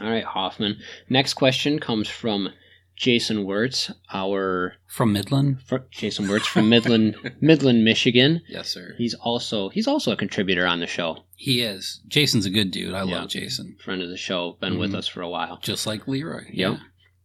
[0.00, 0.78] all right, Hoffman.
[1.08, 2.48] Next question comes from
[2.96, 5.58] Jason Wirtz, our From Midland,
[5.90, 8.40] Jason Wirtz from Midland, Midland, Michigan.
[8.48, 8.94] yes, sir.
[8.98, 12.00] He's also he's also a contributor on the show, He is.
[12.08, 12.94] Jason's a good dude.
[12.94, 13.20] I Yeah.
[13.20, 14.96] love Jason, friend of the show, been with Mhm.
[14.98, 15.58] us for a while.
[15.62, 16.44] just like Leroy.
[16.52, 16.78] Yep.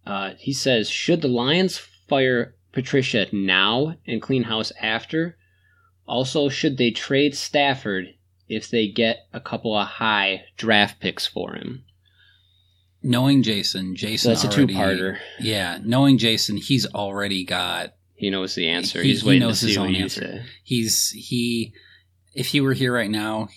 [0.08, 5.38] Uh, he says, should the Lions fire Patricia now and clean house after?
[6.06, 8.14] Also, should they trade Stafford
[8.48, 11.84] if they get a couple of high draft picks for him?
[13.02, 14.32] Knowing Jason, So Jason.
[14.32, 15.20] that's a two-parter.
[15.40, 17.94] Yeah, knowing Jason, he's already got.
[18.16, 19.02] He knows the answer.
[19.02, 20.22] He- He's he knows to his own answer.
[20.22, 20.42] say.
[20.64, 21.74] He's he.
[22.36, 23.48] If he were here right now,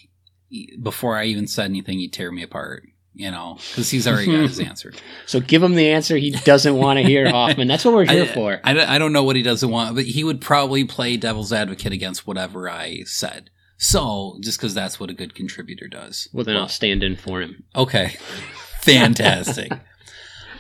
[0.49, 2.85] he- before I even said anything, he'd tear me apart.
[3.15, 4.93] You know, because he's already got his answer.
[5.27, 7.69] So give him the answer he doesn't want to hear, Hoffman.
[7.69, 8.61] That's what we're here I, for.
[8.65, 11.53] I, don't- I don't know what he doesn't want, but he would probably play devil's
[11.53, 13.51] advocate against whatever I said.
[13.77, 16.29] So, just because that's what a good contributor does.
[16.33, 17.65] Well, then I'll stand in for him.
[17.77, 18.17] Okay.
[18.81, 19.73] fantastic.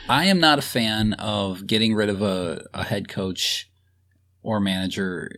[0.09, 3.71] I am not a fan of getting rid of a, a head coach
[4.43, 5.31] or manager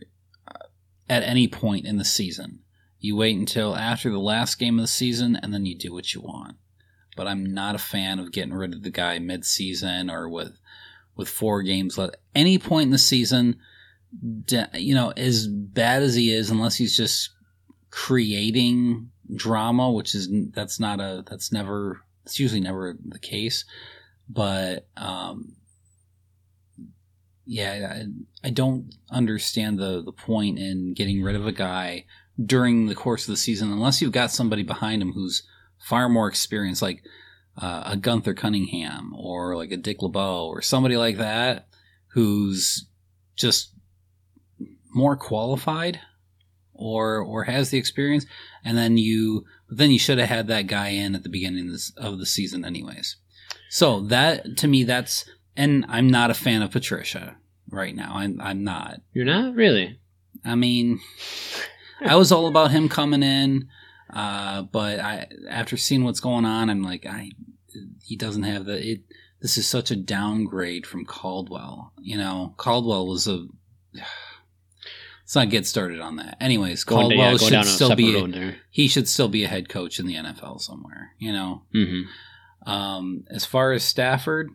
[0.47, 0.65] uh,
[1.07, 2.59] at any point in the season.
[2.99, 6.13] You wait until after the last game of the season and then you do what
[6.13, 6.57] you want.
[7.15, 10.57] But I'm not a fan of getting rid of the guy mid-season or with
[11.15, 12.17] with four games left.
[12.33, 13.57] Any point in the season,
[14.73, 17.29] you know, as bad as he is, unless he's just
[17.89, 23.65] creating drama, which is that's not a that's never it's usually never the case.
[24.27, 25.55] But um,
[27.45, 28.03] yeah,
[28.43, 32.05] I, I don't understand the the point in getting rid of a guy
[32.43, 35.43] during the course of the season unless you've got somebody behind him who's
[35.85, 37.03] far more experienced, like
[37.61, 41.67] uh, a Gunther Cunningham or like a Dick LeBeau or somebody like that
[42.07, 42.87] who's
[43.35, 43.71] just
[44.93, 45.99] more qualified
[46.73, 48.25] or or has the experience.
[48.63, 51.73] And then you then you should have had that guy in at the beginning of,
[51.73, 53.17] this, of the season anyways.
[53.69, 57.37] So that to me that's and i'm not a fan of patricia
[57.69, 58.13] right now.
[58.15, 59.01] I'm, I'm not.
[59.13, 59.53] You're not?
[59.53, 59.99] Really?
[60.43, 60.99] I mean
[62.01, 63.69] i was all about him coming in
[64.13, 67.31] uh, but I, after seeing what's going on, I'm like, I,
[68.03, 68.91] he doesn't have the.
[68.91, 69.01] It,
[69.41, 71.93] this is such a downgrade from Caldwell.
[71.99, 73.47] You know, Caldwell was a.
[75.23, 76.37] Let's not get started on that.
[76.39, 78.15] Anyways, Caldwell should still be.
[78.15, 81.13] A, he should still be a head coach in the NFL somewhere.
[81.17, 81.63] You know.
[81.73, 82.69] Mm-hmm.
[82.69, 84.49] Um, as far as Stafford,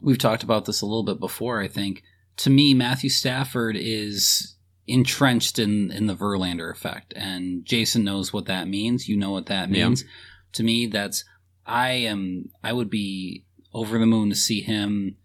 [0.00, 1.60] we've talked about this a little bit before.
[1.60, 2.02] I think
[2.38, 4.54] to me, Matthew Stafford is
[4.90, 9.08] entrenched in in the Verlander effect, and Jason knows what that means.
[9.08, 10.02] You know what that means.
[10.02, 10.08] Yeah.
[10.54, 11.24] To me, that's
[11.66, 12.50] I am.
[12.62, 15.16] I would be over the moon to see him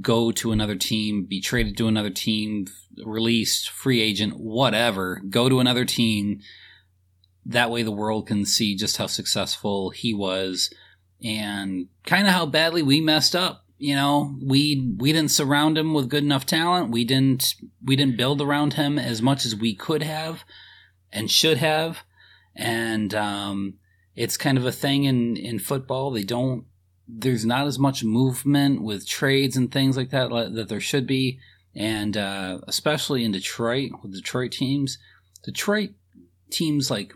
[0.00, 2.66] go to another team, be traded to another team,
[3.04, 5.22] released, free agent, whatever.
[5.28, 6.40] Go to another team.
[7.46, 10.72] That way, the world can see just how successful he was,
[11.22, 15.92] and kind of how badly we messed up you know we we didn't surround him
[15.92, 16.90] with good enough talent.
[16.90, 20.42] We didn't we didn't build around him as much as we could have
[21.12, 21.98] and should have.
[22.56, 23.74] And um,
[24.16, 26.10] it's kind of a thing in in football.
[26.10, 26.64] They don't
[27.06, 31.38] there's not as much movement with trades and things like that that there should be.
[31.74, 34.96] And uh, especially in detroit with detroit teams
[35.42, 35.90] detroit
[36.50, 37.12] teams like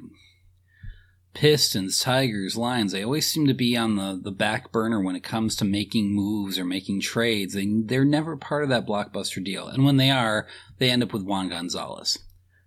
[1.38, 5.22] Pistons, Tigers, Lions, they always seem to be on the, the back burner when it
[5.22, 7.54] comes to making moves or making trades.
[7.54, 9.68] They, they're never part of that blockbuster deal.
[9.68, 10.48] And when they are,
[10.78, 12.18] they end up with Juan Gonzalez.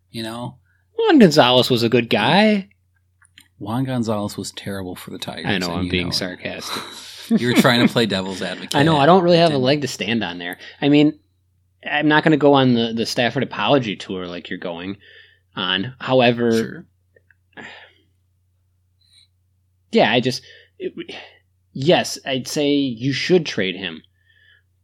[0.09, 0.57] You know?
[0.97, 2.69] Juan Gonzalez was a good guy.
[3.59, 5.47] Juan Gonzalez was terrible for the Tigers.
[5.47, 6.81] I know, I'm being sarcastic.
[7.41, 8.73] you were trying to play devil's advocate.
[8.73, 10.57] I know, I don't really have a leg to stand on there.
[10.81, 11.19] I mean,
[11.85, 14.95] I'm not going to go on the, the Stafford apology tour like you're going
[15.57, 15.93] on.
[15.99, 16.85] However, sure
[19.91, 20.41] yeah, I just
[20.79, 20.93] it,
[21.73, 24.03] yes, I'd say you should trade him,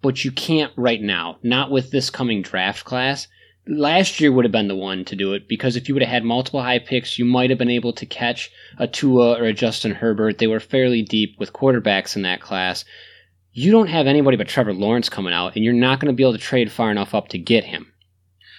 [0.02, 1.38] but you can't right now.
[1.44, 3.28] Not with this coming draft class.
[3.70, 6.12] Last year would have been the one to do it because if you would have
[6.12, 9.54] had multiple high picks, you might have been able to catch a Tua or a
[9.54, 10.38] Justin Herbert.
[10.38, 12.86] They were fairly deep with quarterbacks in that class.
[13.52, 16.24] You don't have anybody but Trevor Lawrence coming out, and you're not going to be
[16.24, 17.92] able to trade far enough up to get him.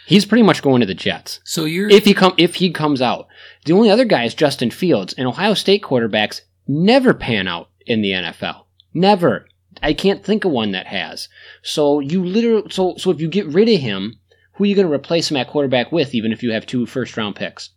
[0.08, 1.40] He's pretty much going to the Jets.
[1.44, 3.28] So you're if he come if he comes out.
[3.66, 8.00] The only other guy is Justin Fields, and Ohio State quarterbacks never pan out in
[8.00, 8.64] the NFL.
[8.94, 9.46] Never.
[9.82, 11.28] I can't think of one that has.
[11.60, 14.18] So you literally so so if you get rid of him,
[14.54, 16.86] who are you going to replace him at quarterback with even if you have two
[16.86, 17.68] first round picks?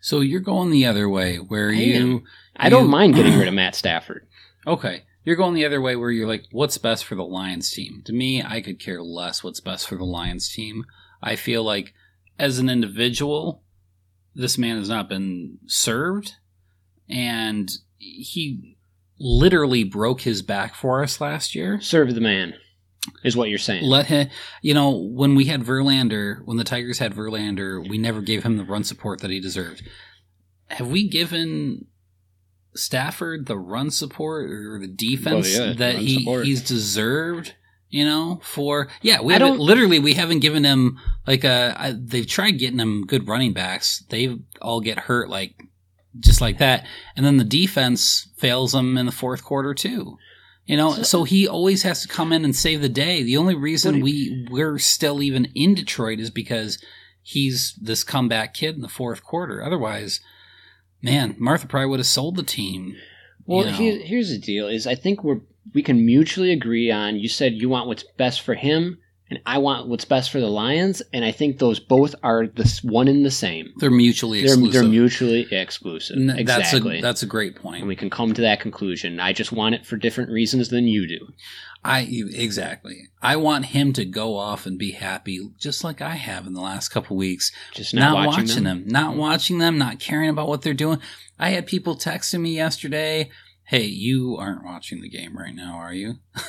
[0.00, 2.24] So you're going the other way where I you
[2.56, 4.26] I don't mind getting rid of Matt Stafford.
[4.66, 5.04] Okay.
[5.22, 8.02] You're going the other way where you're like, what's best for the Lions team?
[8.06, 10.84] To me, I could care less what's best for the Lions team.
[11.22, 11.94] I feel like
[12.38, 13.62] as an individual,
[14.34, 16.34] this man has not been served.
[17.08, 18.76] And he
[19.18, 21.80] literally broke his back for us last year.
[21.80, 22.54] Serve the man,
[23.24, 23.84] is what you're saying.
[23.84, 24.28] Let him,
[24.62, 28.56] you know, when we had Verlander, when the Tigers had Verlander, we never gave him
[28.56, 29.86] the run support that he deserved.
[30.68, 31.86] Have we given
[32.74, 36.46] Stafford the run support or the defense well, yeah, that he support.
[36.46, 37.54] he's deserved?
[37.90, 41.74] You know, for yeah, we haven't literally we haven't given them like a.
[41.76, 44.04] I, they've tried getting them good running backs.
[44.10, 45.54] They all get hurt like
[46.18, 46.86] just like that.
[47.16, 50.18] And then the defense fails them in the fourth quarter too.
[50.66, 53.24] You know, so, so he always has to come in and save the day.
[53.24, 56.78] The only reason we we're still even in Detroit is because
[57.22, 59.64] he's this comeback kid in the fourth quarter.
[59.64, 60.20] Otherwise,
[61.02, 62.94] man, Martha probably would have sold the team.
[63.46, 63.76] Well, you know.
[63.76, 65.40] here's, here's the deal: is I think we're
[65.74, 67.16] we can mutually agree on.
[67.16, 68.98] You said you want what's best for him,
[69.28, 72.80] and I want what's best for the Lions, and I think those both are the
[72.82, 73.68] one and the same.
[73.76, 74.72] They're mutually They're, exclusive.
[74.72, 76.16] they're mutually exclusive.
[76.16, 76.80] N- exactly.
[76.80, 77.78] That's a that's a great point.
[77.80, 79.20] and we can come to that conclusion.
[79.20, 81.28] I just want it for different reasons than you do.
[81.82, 82.00] I
[82.34, 83.08] exactly.
[83.22, 86.60] I want him to go off and be happy, just like I have in the
[86.60, 87.52] last couple weeks.
[87.72, 88.80] Just not, Not, watching, watching, them.
[88.84, 88.88] them.
[88.88, 90.98] not watching them, not caring about what they're doing.
[91.38, 93.30] I had people texting me yesterday.
[93.70, 96.16] Hey, you aren't watching the game right now, are you?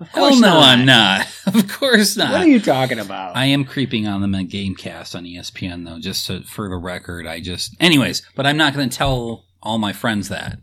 [0.00, 0.68] Of Hell no, not.
[0.68, 1.26] I'm not.
[1.54, 2.32] of course not.
[2.32, 3.36] What are you talking about?
[3.36, 7.24] I am creeping on them at Gamecast on ESPN though, just to, for the record.
[7.24, 10.58] I just, anyways, but I'm not going to tell all my friends that.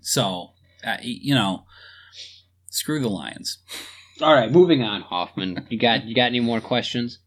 [0.00, 1.66] So, uh, you know,
[2.70, 3.58] screw the Lions.
[4.20, 5.68] All right, moving on, Hoffman.
[5.68, 7.20] You got you got any more questions?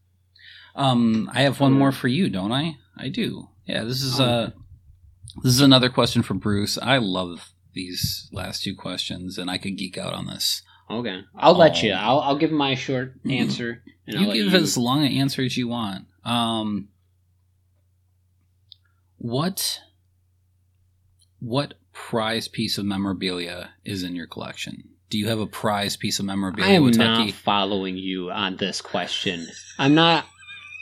[0.74, 2.76] Um, I have one more for you, don't I?
[2.98, 3.48] I do.
[3.64, 4.50] Yeah, this is uh
[5.42, 6.76] this is another question for Bruce.
[6.76, 10.62] I love these last two questions, and I could geek out on this.
[10.90, 11.92] Okay, I'll let you.
[11.92, 13.82] I'll I'll give my short answer.
[14.06, 16.06] And I'll you let give you- as long an answer as you want.
[16.24, 16.88] Um,
[19.18, 19.80] what
[21.40, 24.84] what prize piece of memorabilia is in your collection?
[25.10, 26.72] Do you have a prize piece of memorabilia?
[26.72, 29.46] I am not following you on this question.
[29.78, 30.26] I'm not.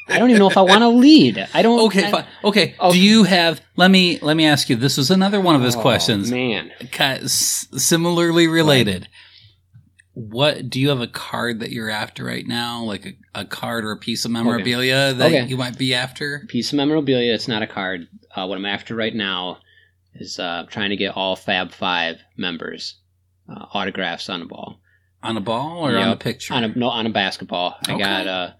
[0.08, 1.48] I don't even know if I want to lead.
[1.54, 1.80] I don't.
[1.86, 2.26] Okay, I, fine.
[2.44, 2.74] Okay.
[2.78, 2.92] Okay.
[2.92, 3.60] Do you have?
[3.76, 4.76] Let me let me ask you.
[4.76, 6.30] This was another one of his Oh, questions.
[6.30, 9.08] Man, Ki- s- similarly related.
[10.14, 12.82] What do you have a card that you're after right now?
[12.82, 15.46] Like a, a card or a piece of memorabilia that Okay.
[15.46, 16.44] you might be after?
[16.48, 17.32] piece of memorabilia.
[17.32, 18.08] It's not a card.
[18.34, 19.58] Uh, what I'm after right now
[20.14, 22.96] is uh, trying to get all Fab Five members
[23.48, 24.80] uh, autographs on a ball.
[25.22, 26.52] On a ball or on a picture?
[26.52, 27.76] On a no, on a basketball.
[27.88, 28.02] I Okay.
[28.02, 28.50] got uh,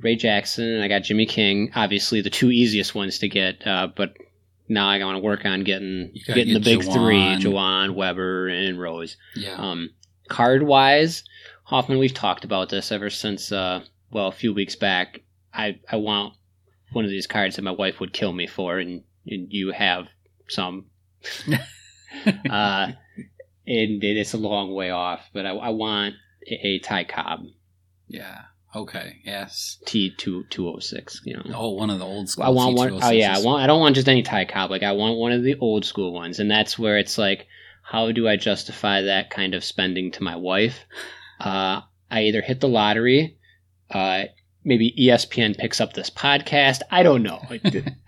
[0.00, 1.70] Ray Jackson and I got Jimmy King.
[1.74, 3.66] Obviously, the two easiest ones to get.
[3.66, 4.16] Uh, but
[4.68, 6.92] now I want to work on getting getting the big Juwan.
[6.92, 9.16] three: Juwan, Weber, and Rose.
[9.34, 9.54] yeah.
[9.54, 9.90] Um,
[10.28, 11.24] card wise,
[11.64, 13.52] Hoffman, we've talked about this ever since.
[13.52, 15.22] Uh, well, a few weeks back.
[15.54, 16.34] I I want
[16.92, 20.08] one of these cards that my wife would kill me for, and, and you have
[20.48, 20.86] some.
[22.50, 22.92] uh,
[23.68, 26.14] and it's a long way off, but I, I want
[26.46, 27.46] a, a Ty Cobb
[28.08, 28.42] yeah.
[28.76, 29.22] Okay.
[29.24, 29.78] Yes.
[29.86, 31.22] T two two oh six.
[31.24, 31.42] You know.
[31.54, 32.44] Oh, one of the old school.
[32.44, 32.92] I want one.
[33.02, 33.44] Oh yeah, I T206s.
[33.44, 33.62] want.
[33.62, 34.70] I don't want just any Ty Cobb.
[34.70, 37.46] Like I want one of the old school ones, and that's where it's like,
[37.82, 40.80] how do I justify that kind of spending to my wife?
[41.40, 43.38] Uh, I either hit the lottery,
[43.90, 44.24] uh,
[44.62, 46.80] maybe ESPN picks up this podcast.
[46.90, 47.40] I don't know.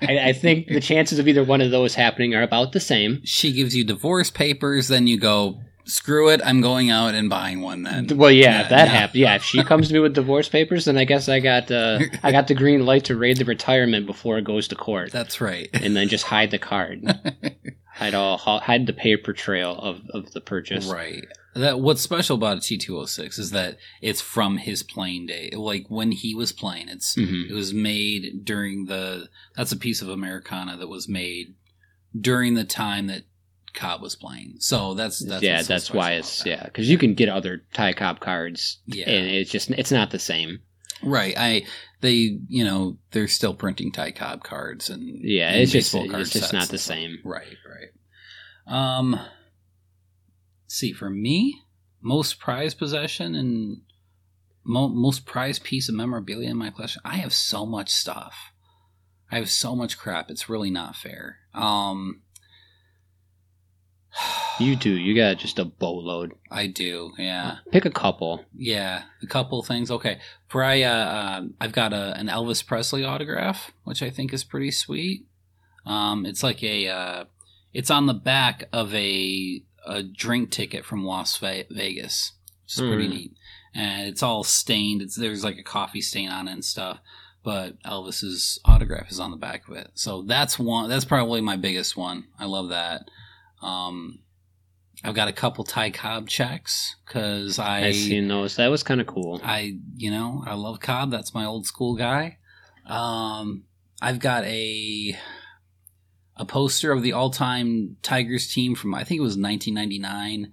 [0.03, 3.21] I, I think the chances of either one of those happening are about the same.
[3.25, 7.61] She gives you divorce papers, then you go, screw it, I'm going out and buying
[7.61, 8.07] one then.
[8.17, 8.95] Well, yeah, Yeah, if that yeah.
[8.95, 11.71] happens, yeah, if she comes to me with divorce papers, then I guess I got
[11.71, 15.11] uh, I got the green light to raid the retirement before it goes to court,
[15.13, 15.69] That's right.
[15.73, 17.03] and then just hide the card.
[17.95, 20.87] hide all hide the paper trail of, of the purchase.
[20.87, 21.25] Right.
[21.55, 25.27] That what's special about a T two oh six is that it's from his playing
[25.27, 25.51] day.
[25.57, 27.51] Like when he was playing, it's Mhm.
[27.51, 31.55] it was made during the that's a piece of Americana that was made
[32.19, 33.23] during the time that
[33.75, 34.55] Cobb was playing.
[34.59, 36.49] So that's that's yeah, so that's why it's that.
[36.49, 39.09] yeah, because you can get other Ty Cobb cards, Yeah.
[39.09, 40.61] and it's just it's not the same.
[41.03, 41.35] Right.
[41.37, 41.65] I
[42.01, 46.11] they you know they're still printing Ty Cobb cards and Yeah, and it's just card
[46.13, 47.19] it's just not the same.
[47.25, 47.57] Right.
[47.69, 47.91] Right.
[48.67, 49.19] Um.
[50.67, 51.63] See, for me,
[52.03, 53.79] most prized possession and
[54.65, 57.01] mo- most prized piece of memorabilia in my collection.
[57.05, 58.35] I have so much stuff.
[59.31, 60.31] I have so much crap.
[60.31, 61.39] It's really not fair.
[61.55, 62.23] Um.
[64.61, 64.91] You do.
[64.91, 66.33] You got just a boatload.
[66.51, 67.13] I do.
[67.17, 67.59] Yeah.
[67.71, 68.45] Pick a couple.
[68.57, 69.89] Yeah, a couple things.
[69.89, 74.43] Okay, for I, uh, I've got a, an Elvis Presley autograph, which I think is
[74.43, 75.27] pretty sweet.
[75.87, 77.25] Um, it's like a, uh,
[77.73, 82.33] it's on the back of a a drink ticket from Las Vegas,
[82.65, 83.11] which is pretty Mm.
[83.11, 83.33] neat,
[83.77, 85.03] and it's all stained.
[85.03, 86.99] It's there's like a coffee stain on it and stuff.
[87.45, 90.89] But Elvis's autograph is on the back of it, so that's one.
[90.91, 92.25] That's probably my biggest one.
[92.41, 93.09] I love that.
[93.63, 94.21] Um,
[95.05, 98.57] I've got a couple Ty Cobb checks because I I seen those.
[98.57, 99.41] That was kind of cool.
[99.45, 101.11] I, you know, I love Cobb.
[101.11, 102.39] That's my old school guy.
[102.87, 103.65] Um,
[104.03, 105.17] I've got a
[106.37, 110.53] a poster of the all time Tigers team from I think it was 1999.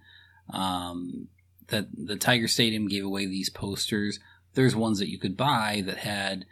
[0.52, 1.28] Um,
[1.68, 4.20] that the Tiger Stadium gave away these posters.
[4.54, 6.46] There's ones that you could buy that had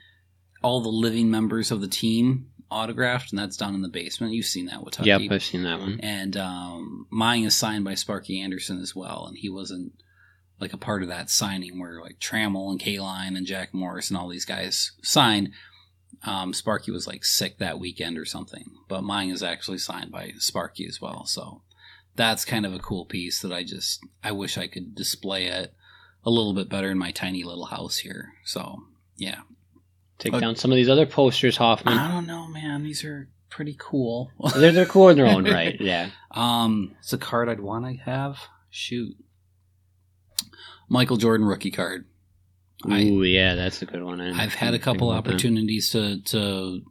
[0.63, 4.33] all the living members of the team autographed, and that's down in the basement.
[4.33, 5.09] You've seen that with Tucky.
[5.09, 5.99] Yep, I've seen that one.
[6.01, 9.93] And um, mine is signed by Sparky Anderson as well, and he wasn't
[10.59, 14.17] like a part of that signing where like Trammell and Kaline and Jack Morris and
[14.17, 15.49] all these guys signed.
[16.25, 20.31] Um, Sparky was like sick that weekend or something, but mine is actually signed by
[20.37, 21.25] Sparky as well.
[21.25, 21.63] So
[22.15, 25.73] that's kind of a cool piece that I just I wish I could display it.
[26.25, 28.33] a little bit better in my tiny little house here.
[28.45, 28.83] So
[29.17, 29.41] yeah,
[30.19, 31.97] Take Uh, down some of these other posters, Hoffman.
[31.97, 32.83] I don't know, man.
[32.83, 34.31] These are pretty cool.
[34.55, 35.75] they're they're cool in their own right.
[35.81, 36.09] Yeah.
[36.31, 38.37] um, it's a card I'd want to have.
[38.69, 39.15] Shoot,
[40.89, 42.05] Michael Jordan rookie card.
[42.89, 44.19] I, Ooh, yeah, that's a good one.
[44.19, 45.17] I I've had a couple that.
[45.17, 46.81] opportunities to to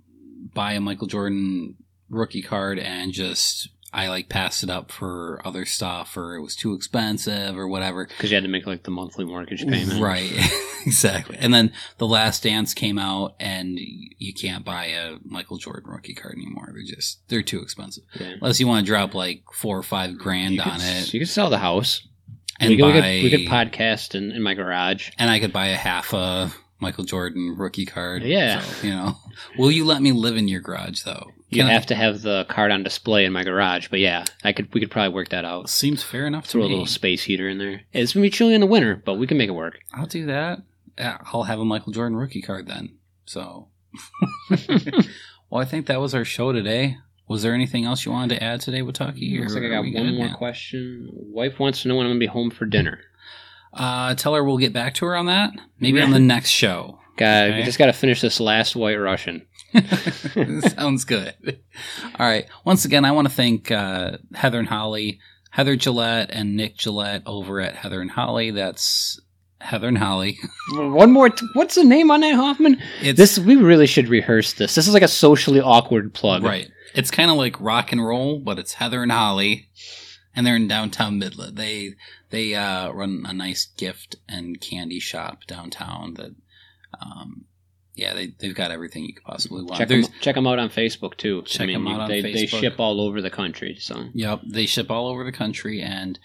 [0.54, 1.76] buy a Michael Jordan
[2.08, 6.56] rookie card and just I like passed it up for other stuff or it was
[6.56, 8.06] too expensive or whatever.
[8.06, 10.00] because you had to make like the monthly mortgage payment.
[10.00, 10.32] Right,
[10.86, 11.36] exactly.
[11.38, 16.14] And then The Last Dance came out, and you can't buy a Michael Jordan rookie
[16.14, 16.70] card anymore.
[16.72, 18.04] They're just they're too expensive.
[18.18, 18.34] Yeah.
[18.40, 21.20] Unless you want to drop like four or five grand You on could, it, You
[21.20, 22.06] could sell the house.
[22.60, 25.10] and we, buy, could, we could podcast in, in my garage.
[25.18, 28.22] and I could buy a half a Michael Jordan rookie card.
[28.22, 28.60] Yeah.
[28.60, 29.16] So, you know,
[29.58, 31.30] will you let me live in your garage though?
[31.52, 34.72] You have to have the card on display in my garage, but yeah, I could.
[34.72, 35.68] We could probably work that out.
[35.68, 36.70] Seems fair enough to Throw a me.
[36.70, 37.82] little space heater in there.
[37.92, 39.78] It's gonna be chilly in the winter, but we can make it work.
[39.92, 40.62] I'll do that.
[40.98, 42.96] I'll have a Michael Jordan rookie card then.
[43.24, 43.68] So,
[45.50, 46.96] well, I think that was our show today.
[47.28, 49.38] Was there anything else you wanted to add today, Wataki?
[49.40, 50.34] Looks like I got one more man?
[50.34, 51.08] question.
[51.12, 53.00] Wife wants to know when I'm gonna be home for dinner.
[53.72, 55.52] Uh, tell her we'll get back to her on that.
[55.80, 56.98] Maybe on the next show.
[57.16, 57.58] Got Okay.
[57.58, 59.46] we just got to finish this last White Russian.
[60.74, 61.34] Sounds good.
[62.18, 62.46] All right.
[62.64, 65.20] Once again, I want to thank uh, Heather and Holly,
[65.50, 68.50] Heather Gillette and Nick Gillette over at Heather and Holly.
[68.50, 69.20] That's
[69.60, 70.38] Heather and Holly.
[70.72, 71.30] One more.
[71.30, 72.80] T- what's the name on that Hoffman?
[73.00, 74.74] It's This we really should rehearse this.
[74.74, 76.42] This is like a socially awkward plug.
[76.42, 76.68] right.
[76.94, 79.70] It's kind of like rock and roll, but it's Heather and Holly,
[80.34, 81.56] and they're in downtown Midland.
[81.56, 81.94] They
[82.28, 86.14] they uh, run a nice gift and candy shop downtown.
[86.14, 86.34] That,
[87.00, 87.46] um,
[87.94, 89.76] yeah, they they've got everything you could possibly want.
[89.78, 91.42] Check them, check 'em out on Facebook too.
[91.42, 93.76] Check them out on they, They ship all over the country.
[93.78, 96.18] So Yep, they ship all over the country, and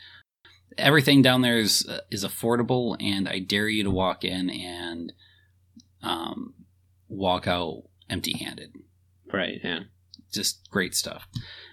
[0.78, 2.95] everything down there is is affordable.
[2.99, 5.11] And I dare you to walk in and
[6.01, 6.53] um,
[7.09, 8.72] walk out empty-handed.
[9.34, 9.80] right, yeah.
[10.32, 11.28] Just great stuff.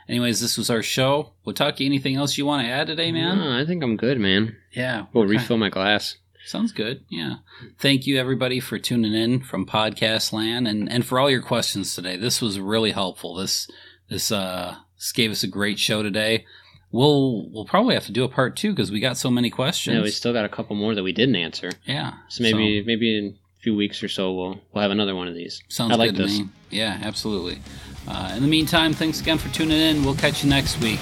[0.09, 1.34] Anyways, this was our show.
[1.47, 3.38] Wataki, anything else you want to add today, man?
[3.38, 4.57] No, I think I'm good, man.
[4.72, 6.16] Yeah, We'll refill my glass.
[6.47, 7.05] Sounds good.
[7.09, 7.36] Yeah.
[7.78, 11.95] Thank you everybody for tuning in from Podcast Land and, and for all your questions
[11.95, 12.16] today.
[12.16, 13.34] This was really helpful.
[13.34, 13.68] This
[14.09, 16.45] this uh this gave us a great show today.
[16.92, 19.97] We'll we'll probably have to do a part two because we got so many questions.
[19.97, 21.70] Yeah, we still got a couple more that we didn't answer.
[21.86, 22.12] Yeah.
[22.28, 25.34] So maybe maybe in a few weeks or so we'll we'll have another one of
[25.34, 25.62] these.
[25.68, 26.38] sounds I like good to this.
[26.40, 26.49] me.
[26.70, 27.61] Yeah, absolutely.
[28.07, 30.05] Uh, in the meantime, thanks again for tuning in.
[30.05, 31.01] We'll catch you next week.